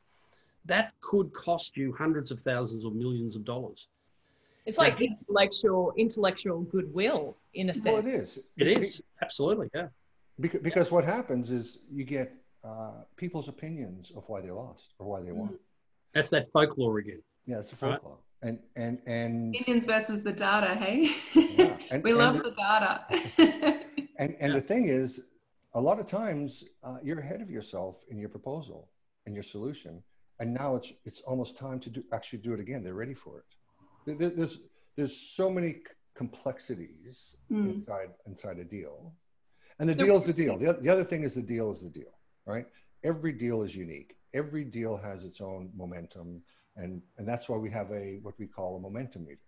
[0.65, 3.87] That could cost you hundreds of thousands or millions of dollars.
[4.65, 7.85] It's like intellectual intellectual goodwill in a sense.
[7.85, 8.39] Well, it is.
[8.57, 9.87] It is absolutely, yeah.
[10.39, 10.95] Because, because yeah.
[10.95, 15.31] what happens is you get uh, people's opinions of why they lost or why they
[15.31, 15.57] won.
[16.13, 17.21] That's that folklore again.
[17.45, 18.17] Yeah, it's a folklore.
[18.43, 18.49] Right?
[18.49, 20.75] And and and Indians versus the data.
[20.75, 21.77] Hey, yeah.
[21.91, 23.05] and, we and love the, the data.
[24.17, 24.59] and and yeah.
[24.59, 25.21] the thing is,
[25.73, 28.89] a lot of times uh, you're ahead of yourself in your proposal
[29.25, 30.01] and your solution,
[30.39, 32.83] and now it's it's almost time to do actually do it again.
[32.83, 33.55] They're ready for it
[34.05, 34.59] there's
[34.95, 35.77] there's so many
[36.15, 37.73] complexities mm.
[37.73, 39.13] inside inside a deal.
[39.79, 40.57] And the deal is the deal.
[40.59, 42.13] The, the other thing is the deal is the deal
[42.45, 42.65] right?
[43.03, 44.15] Every deal is unique.
[44.33, 46.41] Every deal has its own momentum.
[46.77, 49.39] And and that's why we have a what we call a momentum meter.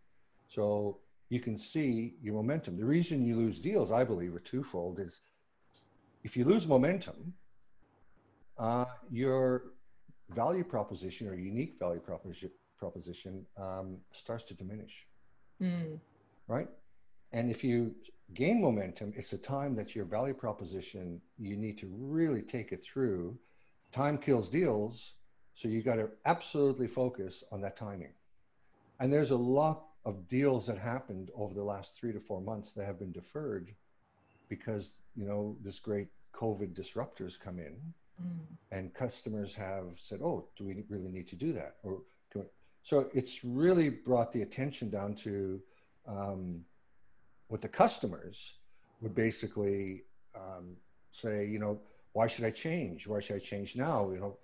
[0.48, 2.78] So you can see your momentum.
[2.78, 5.22] The reason you lose deals i believe are twofold is
[6.24, 7.34] if you lose momentum
[8.58, 9.64] uh, your
[10.30, 12.52] value proposition or unique value proposition
[12.84, 14.96] proposition um, starts to diminish.
[15.62, 16.00] Mm.
[16.48, 16.70] Right?
[17.32, 17.96] And if you
[18.34, 22.82] gain momentum, it's a time that your value proposition, you need to really take it
[22.84, 23.38] through.
[23.92, 25.16] Time kills deals.
[25.56, 28.14] So you got to absolutely focus on that timing.
[29.00, 32.74] And there's a lot of deals that happened over the last three to four months
[32.74, 33.74] that have been deferred
[34.50, 37.76] because, you know, this great COVID disruptors come in
[38.22, 38.40] mm.
[38.72, 41.76] and customers have said, oh, do we really need to do that?
[41.84, 42.02] Or
[42.84, 45.62] so it's really brought the attention down to
[46.06, 46.62] um,
[47.48, 48.56] what the customers
[49.02, 50.04] would basically
[50.36, 50.76] um,
[51.12, 51.80] say, you know,
[52.12, 53.08] why should I change?
[53.08, 54.12] Why should I change now?
[54.12, 54.38] You know,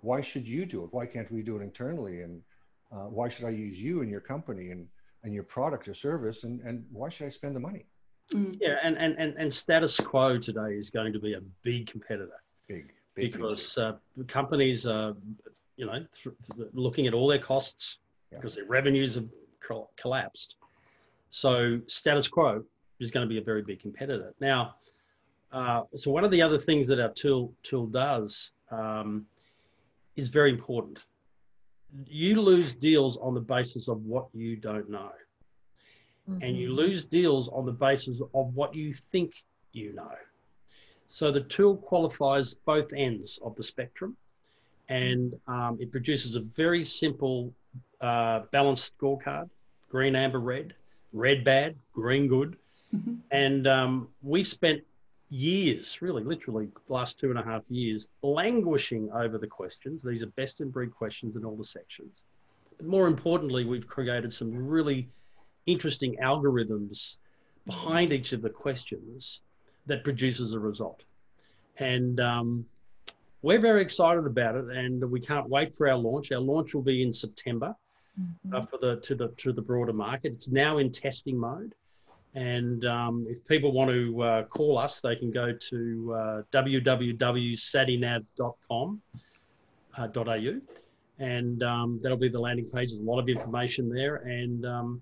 [0.00, 0.92] why should you do it?
[0.92, 2.22] Why can't we do it internally?
[2.22, 2.42] And
[2.92, 4.86] uh, why should I use you and your company and,
[5.24, 6.44] and your product or service?
[6.44, 7.86] And, and why should I spend the money?
[8.32, 8.56] Mm.
[8.60, 12.40] Yeah, and, and, and, and status quo today is going to be a big competitor.
[12.68, 13.96] Big, big because uh,
[14.28, 15.14] companies are
[15.76, 17.98] you know, th- looking at all their costs
[18.30, 18.38] yeah.
[18.38, 19.28] because their revenues have
[19.60, 20.56] co- collapsed.
[21.30, 22.64] So status quo
[23.00, 24.34] is going to be a very big competitor.
[24.40, 24.76] Now,
[25.52, 29.26] uh, so one of the other things that our tool tool does um,
[30.16, 30.98] is very important.
[32.06, 35.12] You lose deals on the basis of what you don't know,
[36.28, 36.42] mm-hmm.
[36.42, 36.78] and you mm-hmm.
[36.78, 39.32] lose deals on the basis of what you think
[39.72, 40.16] you know.
[41.06, 44.16] So the tool qualifies both ends of the spectrum
[44.88, 47.52] and um, it produces a very simple
[48.00, 49.48] uh, balanced scorecard
[49.94, 50.74] green, amber, red,
[51.12, 52.56] red bad, green good.
[52.92, 53.14] Mm-hmm.
[53.30, 54.82] And um, we spent
[55.30, 60.02] years, really, literally, last two and a half years, languishing over the questions.
[60.02, 62.24] These are best in breed questions in all the sections.
[62.76, 65.08] But more importantly, we've created some really
[65.66, 67.16] interesting algorithms
[67.64, 69.42] behind each of the questions
[69.86, 71.04] that produces a result.
[71.78, 72.66] And um,
[73.44, 76.32] we're very excited about it, and we can't wait for our launch.
[76.32, 77.76] Our launch will be in September
[78.18, 78.54] mm-hmm.
[78.54, 80.32] uh, for the to the to the broader market.
[80.32, 81.74] It's now in testing mode,
[82.34, 89.02] and um, if people want to uh, call us, they can go to uh, www.satenav.com.
[89.96, 90.60] Uh, .au,
[91.20, 92.88] and um, that'll be the landing page.
[92.88, 95.00] There's a lot of information there, and um,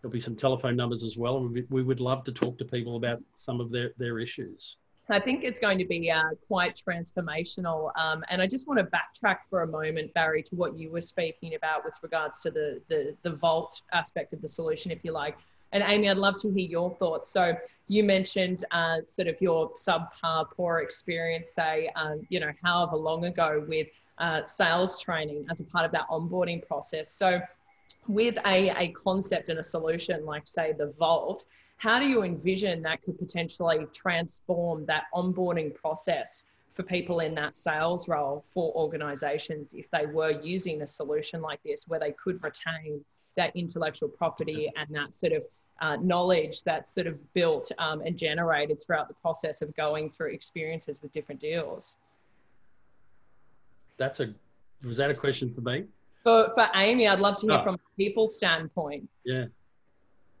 [0.00, 1.36] there'll be some telephone numbers as well.
[1.38, 4.78] And we, we would love to talk to people about some of their, their issues.
[5.10, 7.90] I think it's going to be uh, quite transformational.
[8.02, 11.02] Um, and I just want to backtrack for a moment, Barry, to what you were
[11.02, 15.12] speaking about with regards to the, the, the vault aspect of the solution, if you
[15.12, 15.36] like.
[15.72, 17.28] And Amy, I'd love to hear your thoughts.
[17.28, 17.54] So
[17.88, 23.26] you mentioned uh, sort of your subpar, poor experience, say, um, you know, however long
[23.26, 23.88] ago with
[24.18, 27.10] uh, sales training as a part of that onboarding process.
[27.10, 27.42] So
[28.06, 31.44] with a, a concept and a solution like, say, the vault,
[31.84, 37.54] how do you envision that could potentially transform that onboarding process for people in that
[37.54, 42.42] sales role for organizations if they were using a solution like this where they could
[42.42, 43.04] retain
[43.36, 45.42] that intellectual property and that sort of
[45.82, 50.30] uh, knowledge that's sort of built um, and generated throughout the process of going through
[50.30, 51.96] experiences with different deals.
[53.98, 54.32] That's a
[54.82, 55.84] was that a question for me?
[56.22, 57.62] For for Amy, I'd love to hear Oh.
[57.62, 59.06] from a people standpoint.
[59.24, 59.46] Yeah.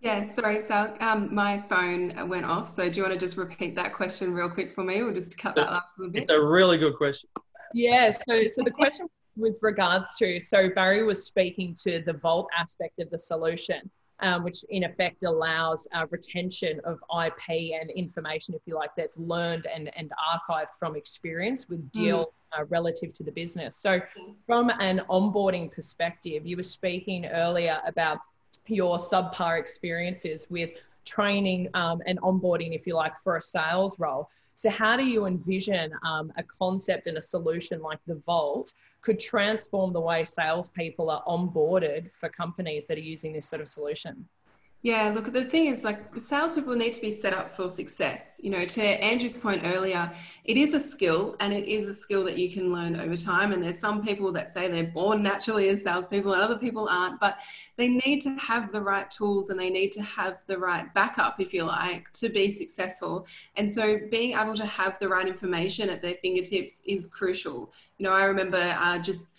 [0.04, 0.94] Yeah, sorry, Sal.
[1.00, 2.68] Um, my phone went off.
[2.68, 5.38] So do you want to just repeat that question real quick for me, or just
[5.38, 6.24] cut that last little bit?
[6.24, 7.30] It's a really good question.
[7.72, 12.48] Yeah, so so the question with regards to so Barry was speaking to the vault
[12.54, 13.90] aspect of the solution,
[14.20, 19.16] um, which in effect allows uh, retention of IP and information, if you like, that's
[19.16, 23.78] learned and and archived from experience with deal uh, relative to the business.
[23.78, 24.02] So
[24.44, 28.18] from an onboarding perspective, you were speaking earlier about
[28.66, 30.70] your subpar experiences with
[31.04, 34.30] training um, and onboarding, if you like, for a sales role.
[34.54, 38.72] So, how do you envision um, a concept and a solution like the Vault
[39.02, 43.68] could transform the way salespeople are onboarded for companies that are using this sort of
[43.68, 44.26] solution?
[44.84, 48.38] Yeah, look, the thing is, like, salespeople need to be set up for success.
[48.44, 50.12] You know, to Andrew's point earlier,
[50.44, 53.52] it is a skill and it is a skill that you can learn over time.
[53.52, 57.18] And there's some people that say they're born naturally as salespeople and other people aren't,
[57.18, 57.38] but
[57.78, 61.40] they need to have the right tools and they need to have the right backup,
[61.40, 63.26] if you like, to be successful.
[63.56, 67.72] And so being able to have the right information at their fingertips is crucial.
[67.96, 69.30] You know, I remember uh, just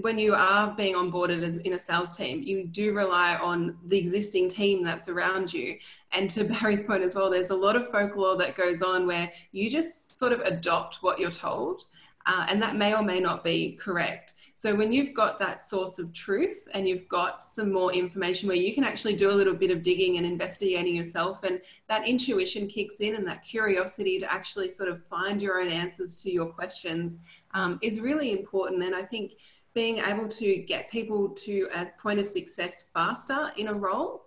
[0.00, 3.98] when you are being onboarded as in a sales team, you do rely on the
[3.98, 5.78] existing team that's around you.
[6.12, 9.30] And to Barry's point as well, there's a lot of folklore that goes on where
[9.52, 11.84] you just sort of adopt what you're told,
[12.26, 14.34] uh, and that may or may not be correct.
[14.58, 18.56] So when you've got that source of truth and you've got some more information where
[18.56, 22.66] you can actually do a little bit of digging and investigating yourself, and that intuition
[22.66, 26.46] kicks in and that curiosity to actually sort of find your own answers to your
[26.46, 27.20] questions
[27.52, 28.82] um, is really important.
[28.82, 29.32] And I think
[29.76, 34.22] being able to get people to a point of success faster in a role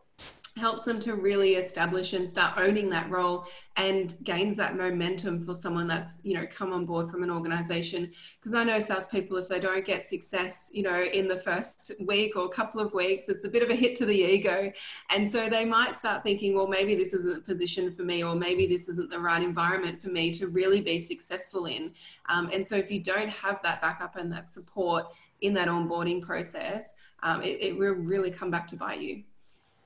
[0.58, 3.46] helps them to really establish and start owning that role
[3.78, 8.12] and gains that momentum for someone that's you know come on board from an organization.
[8.40, 12.36] Because i know salespeople if they don't get success you know in the first week
[12.36, 14.72] or couple of weeks it's a bit of a hit to the ego.
[15.10, 18.36] And so they might start thinking well maybe this isn't a position for me or
[18.36, 21.94] maybe this isn't the right environment for me to really be successful in.
[22.28, 25.06] Um, and so if you don't have that backup and that support
[25.42, 29.24] in that onboarding process um, it, it will really come back to bite you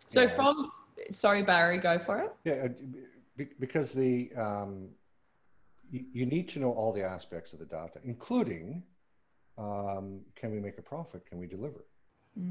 [0.08, 0.30] So, Yeah.
[0.30, 0.72] from
[1.12, 2.32] sorry, Barry, go for it.
[2.44, 4.89] Yeah, uh, because the um,
[5.89, 8.84] you, you need to know all the aspects of the data, including
[9.58, 11.26] um, can we make a profit?
[11.30, 11.86] Can we deliver?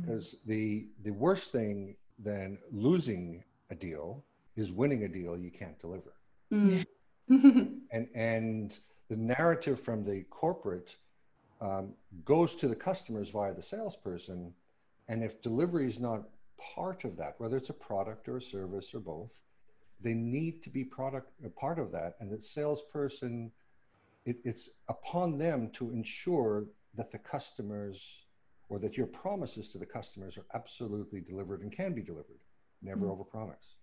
[0.01, 4.25] Because the the worst thing than losing a deal
[4.57, 6.13] is winning a deal you can't deliver.
[6.53, 6.85] Mm.
[7.95, 8.79] And and
[9.11, 10.97] the narrative from the corporate
[11.63, 11.95] um,
[12.25, 14.53] goes to the customers via the salesperson,
[15.09, 16.25] and if delivery is not
[16.59, 19.41] part of that, whether it's a product or a service or both,
[20.01, 22.17] they need to be product a part of that.
[22.21, 23.53] And that salesperson
[24.25, 28.25] it, it's upon them to ensure that the customers
[28.69, 32.39] or that your promises to the customers are absolutely delivered and can be delivered
[32.83, 33.77] never overpromise.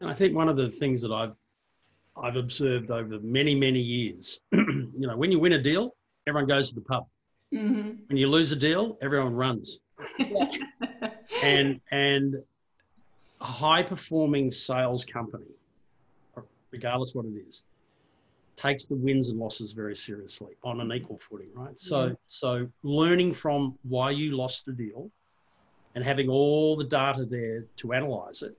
[0.00, 1.34] And I think one of the things that I've
[2.20, 5.94] I've observed over many many years, you know, when you win a deal,
[6.28, 7.06] everyone goes to the pub.
[7.52, 8.06] Mhm.
[8.08, 9.80] When you lose a deal, everyone runs.
[11.42, 12.34] And and
[13.40, 15.46] a high performing sales company,
[16.72, 17.62] regardless what it is,
[18.56, 21.78] takes the wins and losses very seriously on an equal footing, right?
[21.78, 25.12] So so learning from why you lost a deal
[25.94, 28.58] and having all the data there to analyze it,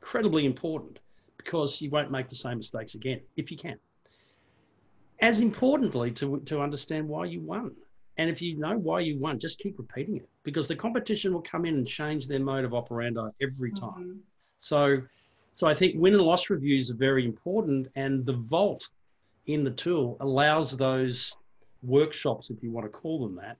[0.00, 1.00] incredibly important
[1.38, 3.78] because you won't make the same mistakes again if you can.
[5.20, 7.72] As importantly, to, to understand why you won.
[8.18, 11.42] And if you know why you won, just keep repeating it because the competition will
[11.42, 14.04] come in and change their mode of operandi every time.
[14.04, 14.18] Mhm.
[14.58, 14.98] So,
[15.54, 18.86] so I think win and loss reviews are very important, and the vault
[19.46, 21.34] in the tool allows those
[21.82, 23.56] workshops, if you want to call them that,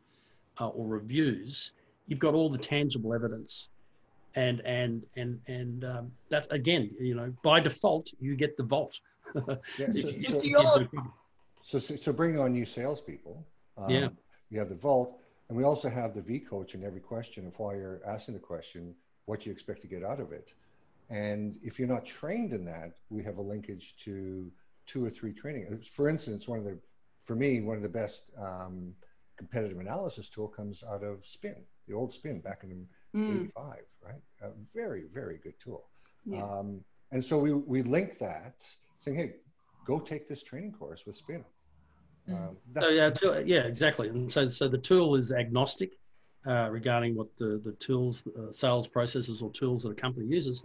[0.61, 1.73] uh, or reviews.
[2.07, 3.69] You've got all the tangible evidence,
[4.35, 8.99] and and and and um, that again, you know, by default, you get the vault.
[9.79, 10.99] Yeah, If so- you-
[11.63, 13.47] so- if you do- So, so, so bringing on new salespeople,
[13.77, 14.09] um, Yeah.
[14.51, 17.59] you have the vault, and we also have the V coach in every question of
[17.59, 18.95] why you're asking the question,
[19.27, 20.55] what you expect to get out of it.
[21.11, 24.51] And if you're not trained in that, we have a linkage to
[24.87, 25.79] two or three training.
[25.83, 26.79] For instance, one of the,
[27.25, 28.97] for me, one of the best um,
[29.37, 33.43] competitive analysis tool comes out of Spin, the old Spin back in Mm.
[33.45, 34.23] 85, right?
[34.41, 35.87] A very, very good tool.
[36.25, 36.43] Yeah.
[36.43, 39.37] Um, and so we, we link that saying, hey,
[39.85, 41.45] go take this training course with Spin.
[42.29, 42.35] Mm.
[42.35, 44.09] Um, So yeah, tool, yeah, exactly.
[44.09, 45.99] And so, so the tool is agnostic
[46.47, 50.65] uh, regarding what the the tools, uh, sales processes or tools that a company uses.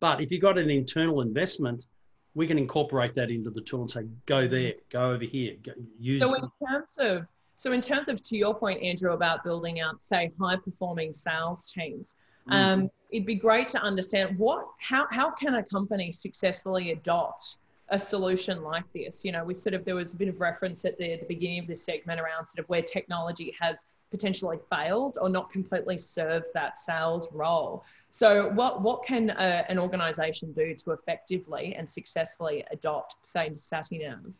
[0.00, 1.86] But if you've got an internal investment,
[2.34, 5.72] we can incorporate that into the tool and say, go there, go over here, go,
[5.98, 6.20] use.
[6.20, 7.26] So in terms of
[7.56, 11.72] so in terms of to your point, Andrew, about building out say high performing sales
[11.72, 12.16] teams,
[12.48, 12.54] Mm.
[12.54, 17.56] um, it'd be great to understand what how how can a company successfully adopt
[17.88, 19.24] a solution like this?
[19.24, 21.58] You know, we sort of there was a bit of reference at the, the beginning
[21.60, 26.46] of this segment around sort of where technology has potentially failed or not completely served
[26.54, 27.84] that sales role.
[28.10, 34.32] So what what can a, an organization do to effectively and successfully adopt say SATeNAV?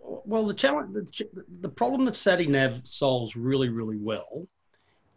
[0.00, 1.26] Well, the challenge, the,
[1.60, 4.46] the problem that SATeNAV solves really, really well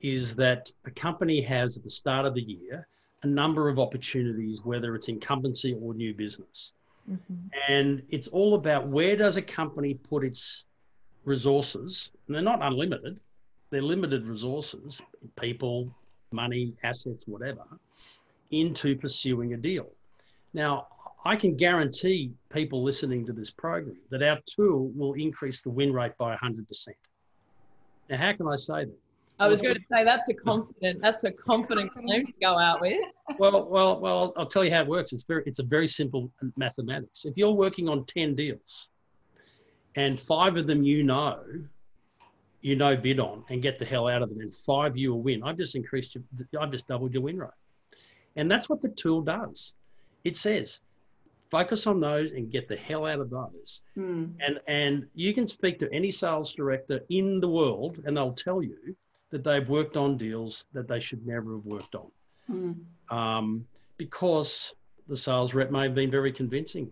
[0.02, 2.88] is that a company has at the start of the year
[3.24, 6.74] a number of opportunities, whether it's incumbency or new business.
[7.10, 7.48] Mm-hmm.
[7.68, 10.66] And it's all about where does a company put its
[11.26, 12.12] resources?
[12.28, 13.20] And they're not unlimited,
[13.70, 15.02] they're limited resources,
[15.40, 15.90] people,
[16.32, 17.64] money, assets, whatever,
[18.52, 19.90] into pursuing a deal.
[20.54, 20.88] Now,
[21.26, 25.92] I can guarantee people listening to this program that our tool will increase the win
[25.92, 26.90] rate by 100%.
[28.10, 29.00] Now, how can I say that?
[29.40, 32.82] I was going to say that's a confident that's a confident claim to go out
[32.82, 33.00] with.
[33.40, 35.12] Well, well, well, I'll tell you how it works.
[35.12, 37.26] It's very, it's a very simple mathematics.
[37.26, 38.90] If you're working on 10 deals
[39.96, 41.40] and five of them you know,
[42.62, 45.22] you know bid on and get the hell out of them and five you will
[45.22, 46.24] win, I've just increased your,
[46.62, 47.50] I've just doubled your win rate.
[48.36, 49.74] And that's what the tool does.
[50.24, 50.80] It says,
[51.52, 53.82] focus on those and get the hell out of those.
[53.96, 54.26] Hmm.
[54.40, 58.64] And and you can speak to any sales director in the world, and they'll tell
[58.64, 58.96] you
[59.34, 62.08] that they've worked on deals that they should never have worked on,
[62.48, 62.72] Hmm.
[63.10, 63.66] um,
[63.98, 64.74] because
[65.08, 66.92] the sales rep may have been very convincing.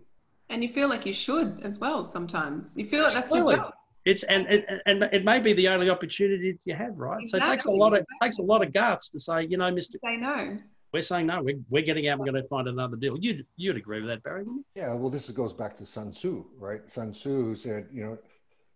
[0.50, 2.76] And you feel like you should as well sometimes.
[2.76, 3.54] You feel like that's Absolutely.
[3.54, 3.74] your job.
[4.04, 7.26] It's and, and and it may be the only opportunity that you have, right?
[7.28, 9.56] So it takes a lot of it takes a lot of guts to say, you
[9.56, 10.58] know, Mister, They know.
[10.92, 13.16] we're saying no, we're, we're getting out, we're going to find another deal.
[13.24, 14.42] You'd you'd agree with that, Barry?
[14.42, 16.82] Wouldn't Yeah, well, this goes back to Sun Tzu, right?
[16.90, 18.18] Sun Tzu said, you know,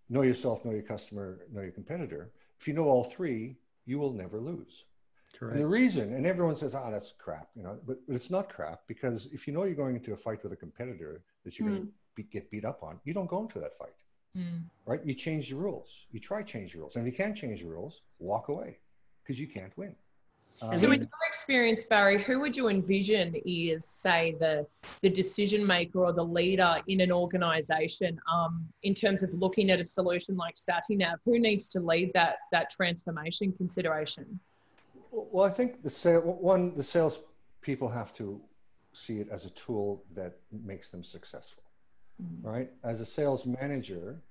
[0.09, 2.31] know yourself, know your customer, know your competitor.
[2.61, 4.85] If you know all three, you will never lose.
[5.49, 5.55] you?
[5.55, 8.49] And the reason, and everyone says, ah, that's crap, you know, but, but it's not
[8.49, 11.69] crap because if you know you're going into a fight with a competitor that you're
[11.69, 13.95] going to be, get beat up on, you don't go into that fight,
[14.87, 15.01] right?
[15.05, 16.07] You change the rules.
[16.11, 16.97] You try change the rules.
[16.97, 18.79] And if you can't change the rules, walk away
[19.23, 19.95] because you can't win.
[20.63, 24.67] Um, So, in your experience, Barry, who would you envision is, say, the
[25.03, 29.81] the decision maker or the leader in an organisation um, in terms of looking at
[29.81, 31.17] a solution like SATeNAV?
[31.25, 34.41] Who needs to lead that that transformation consideration?
[35.11, 37.21] Well, I think the sale one the sales
[37.61, 38.41] people have to
[38.93, 41.65] see it as a tool that makes them successful,
[42.41, 42.71] right?
[42.83, 44.23] As a sales manager,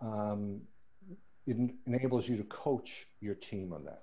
[0.00, 0.60] um,
[1.46, 4.02] it en- enables you to coach your team on that.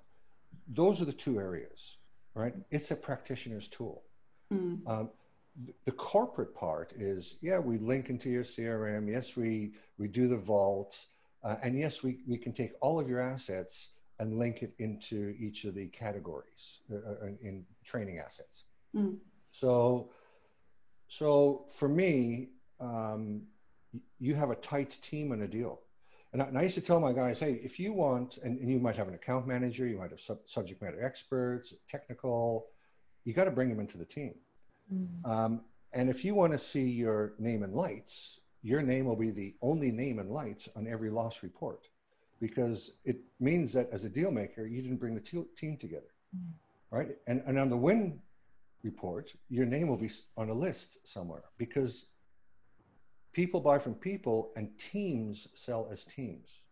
[0.68, 1.96] Those are the two areas,
[2.34, 2.54] right?
[2.70, 4.02] It's a practitioner's tool.
[4.50, 4.76] Hmm.
[4.86, 5.10] Um,
[5.84, 9.10] the corporate part is, yeah, we link into your CRM.
[9.10, 11.06] Yes, we we do the vault,
[11.42, 15.34] uh, and yes, we we can take all of your assets and link it into
[15.38, 18.64] each of the categories uh, uh, in, in training assets.
[18.94, 19.16] Mm.
[19.52, 20.10] So,
[21.08, 22.48] so for me,
[22.80, 23.42] um,
[24.18, 25.80] you have a tight team and a deal.
[26.36, 28.70] And I, and I used to tell my guys, hey, if you want, and, and
[28.70, 32.66] you might have an account manager, you might have sub, subject matter experts, technical,
[33.24, 34.34] you got to bring them into the team.
[35.24, 35.62] Um,
[35.94, 39.54] and if you want to see your name in lights, your name will be the
[39.62, 41.88] only name in lights on every loss report
[42.38, 46.12] because it means that as a deal maker, you didn't bring the te- team together.
[46.90, 47.16] Right.
[47.26, 48.20] And, and on the win
[48.82, 52.08] report, your name will be on a list somewhere because
[53.36, 56.62] people buy from people and teams sell as teams.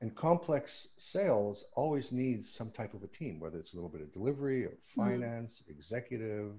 [0.00, 4.02] And complex sales always needs some type of a team, whether it's a little bit
[4.02, 6.52] of delivery or finance, executive,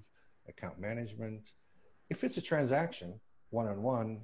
[0.46, 1.52] account management.
[2.10, 3.18] If it's a transaction,
[3.48, 4.20] one on one,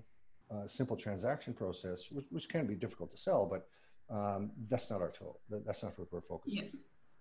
[0.67, 3.67] simple transaction process, which, which can be difficult to sell, but
[4.15, 5.41] um, that's not our tool.
[5.49, 6.65] That- That's not what we're focused Yeah.
[6.65, 6.71] on.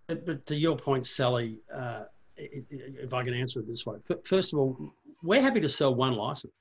[0.07, 2.03] But, but to your point, Sally, uh,
[2.38, 2.65] i- i-
[3.07, 4.77] if I can answer it this way, first of all,
[5.23, 6.51] we're happy to sell one license.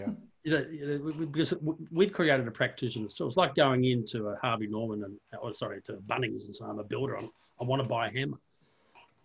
[0.00, 0.12] Yeah.
[0.42, 1.52] You know, because
[1.92, 3.10] we've created a practitioner.
[3.10, 6.70] So it's like going into a Harvey Norman and, or sorry, to Bunnings and saying,
[6.70, 7.18] I'm a builder.
[7.18, 7.28] I'm,
[7.60, 8.38] I want to buy a hammer.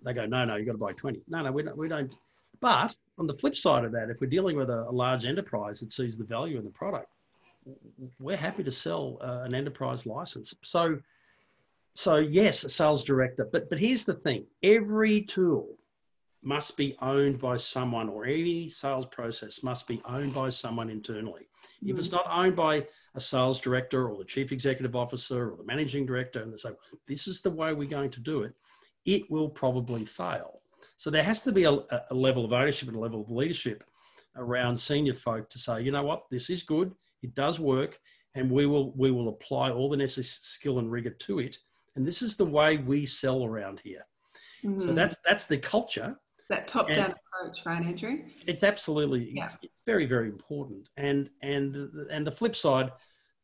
[0.03, 1.21] They go, no, no, you've got to buy 20.
[1.29, 2.13] No, no, we don't, we don't.
[2.59, 5.79] But on the flip side of that, if we're dealing with a, a large enterprise
[5.79, 7.07] that sees the value in the product,
[8.19, 10.53] we're happy to sell uh, an enterprise license.
[10.63, 10.99] So,
[11.93, 13.47] so yes, a sales director.
[13.51, 15.67] But but here's the thing: every tool
[16.45, 21.47] must be owned by someone, or any sales process must be owned by someone internally.
[21.83, 21.89] Mm.
[21.89, 22.85] If it's not owned by
[23.15, 26.69] a sales director or the chief executive officer or the managing director, and they say,
[27.07, 28.53] this is the way we're going to do it,
[29.05, 30.61] it will probably fail.
[30.97, 33.83] So there has to be a, a level of ownership and a level of leadership
[34.35, 37.99] around senior folk to say, you know what, this is good, it does work,
[38.35, 41.57] and we will we will apply all the necessary skill and rigor to it.
[41.95, 44.05] And this is the way we sell around here.
[44.63, 44.81] Mm-hmm.
[44.81, 46.17] So that's that's the culture.
[46.49, 48.19] That top down approach, right, Andrew?
[48.45, 49.45] It's absolutely yeah.
[49.45, 50.89] it's, it's very very important.
[50.95, 52.91] And and and the flip side,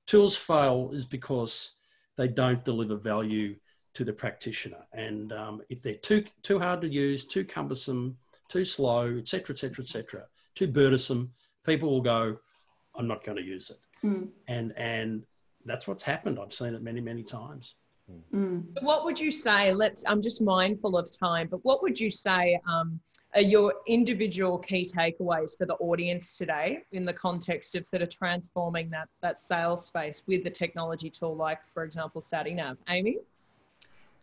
[0.06, 1.72] tools fail is because
[2.18, 3.56] they don't deliver value
[3.94, 4.86] to the practitioner.
[4.94, 8.18] And um, if they're too too hard to use, too cumbersome,
[8.50, 10.26] too slow, etc., etc., etc.,
[10.56, 11.32] too burdensome,
[11.66, 12.38] people will go,
[12.96, 14.30] "I'm not going to use it." Mm.
[14.48, 15.24] And and
[15.66, 16.40] that's what's happened.
[16.40, 17.76] I've seen it many many times.
[18.34, 18.64] Mm.
[18.82, 19.74] What would you say?
[19.74, 20.04] Let's.
[20.08, 23.00] I'm just mindful of time, but what would you say um,
[23.34, 28.10] are your individual key takeaways for the audience today in the context of sort of
[28.10, 32.78] transforming that that sales space with the technology tool, like for example, SATeNAV?
[32.90, 33.18] Amy.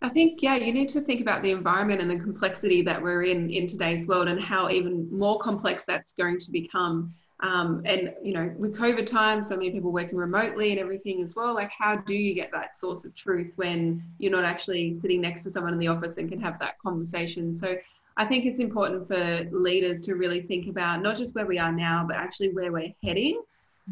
[0.00, 3.24] I think, yeah, you need to think about the environment and the complexity that we're
[3.24, 7.12] in in today's world and how even more complex that's going to become.
[7.40, 11.36] Um, and, you know, with COVID times, so many people working remotely and everything as
[11.36, 15.20] well, like how do you get that source of truth when you're not actually sitting
[15.20, 17.54] next to someone in the office and can have that conversation?
[17.54, 17.76] So
[18.16, 21.70] I think it's important for leaders to really think about not just where we are
[21.70, 23.40] now, but actually where we're heading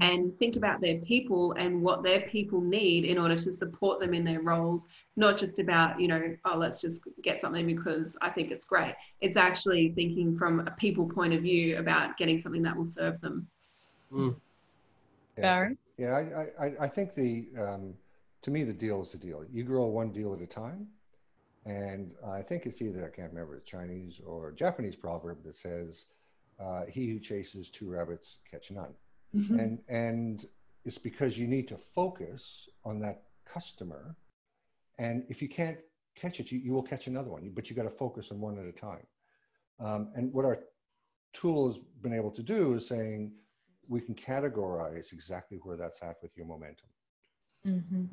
[0.00, 4.12] and think about their people and what their people need in order to support them
[4.12, 4.86] in their roles
[5.16, 8.94] not just about you know oh let's just get something because i think it's great
[9.20, 13.20] it's actually thinking from a people point of view about getting something that will serve
[13.20, 13.46] them
[14.12, 14.34] mm.
[15.36, 15.42] yeah.
[15.42, 15.76] Barry?
[15.96, 17.94] yeah I, I, I think the um,
[18.42, 20.86] to me the deal is the deal you grow one deal at a time
[21.64, 26.06] and i think it's either i can't remember it's chinese or japanese proverb that says
[26.58, 28.94] uh, he who chases two rabbits catch none
[29.36, 29.58] Mm-hmm.
[29.58, 30.44] And and
[30.84, 34.16] it's because you need to focus on that customer.
[34.98, 35.78] And if you can't
[36.14, 38.58] catch it, you, you will catch another one, but you got to focus on one
[38.58, 39.06] at a time.
[39.78, 40.60] Um, and what our
[41.32, 43.32] tool has been able to do is saying
[43.88, 46.88] we can categorize exactly where that's at with your momentum.
[47.66, 48.04] Mm-hmm.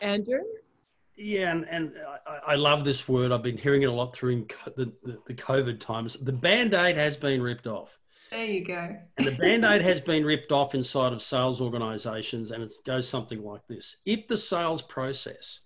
[0.00, 0.40] Andrew?
[1.16, 1.92] Yeah, and, and
[2.26, 3.30] I, I, love this word.
[3.30, 6.14] I've been hearing it a lot through the, the, the COVID times.
[6.14, 7.98] The band aid has been ripped off.
[8.30, 8.96] There you go.
[9.18, 13.08] and the band aid has been ripped off inside of sales organizations, and it goes
[13.08, 15.60] something like this If the sales process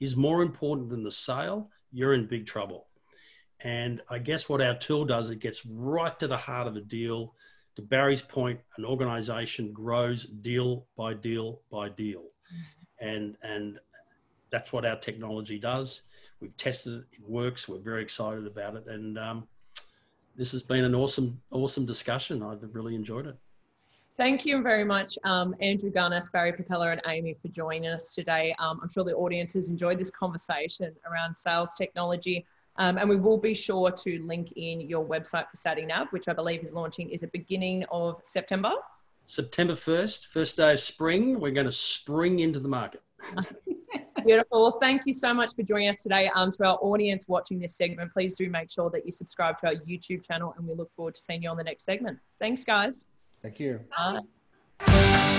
[0.00, 2.88] is more important than the sale, you're in big trouble.
[3.62, 6.80] And I guess what our tool does, it gets right to the heart of the
[6.80, 7.34] deal.
[7.76, 12.24] To Barry's point, an organization grows deal by deal by deal.
[13.00, 13.78] And, and
[14.50, 16.02] that's what our technology does.
[16.40, 17.68] We've tested it, it works.
[17.68, 18.84] We're very excited about it.
[18.86, 19.46] And um,
[20.40, 22.42] this has been an awesome, awesome discussion.
[22.42, 23.36] I've really enjoyed it.
[24.16, 28.54] Thank you very much, um, Andrew Gunnis, Barry Pipella, and Amy for joining us today.
[28.58, 32.46] Um, I'm sure the audience has enjoyed this conversation around sales technology.
[32.76, 36.32] Um, and we will be sure to link in your website for SATeNAV, which I
[36.32, 38.72] believe is launching is the beginning of September.
[39.26, 41.38] September 1st, first day of spring.
[41.38, 43.02] We're going to spring into the market.
[44.24, 44.62] Beautiful.
[44.62, 46.30] Well, thank you so much for joining us today.
[46.34, 49.68] Um, to our audience watching this segment, please do make sure that you subscribe to
[49.68, 52.18] our YouTube channel and we look forward to seeing you on the next segment.
[52.38, 53.06] Thanks, guys.
[53.42, 53.80] Thank you.
[53.96, 55.36] Bye.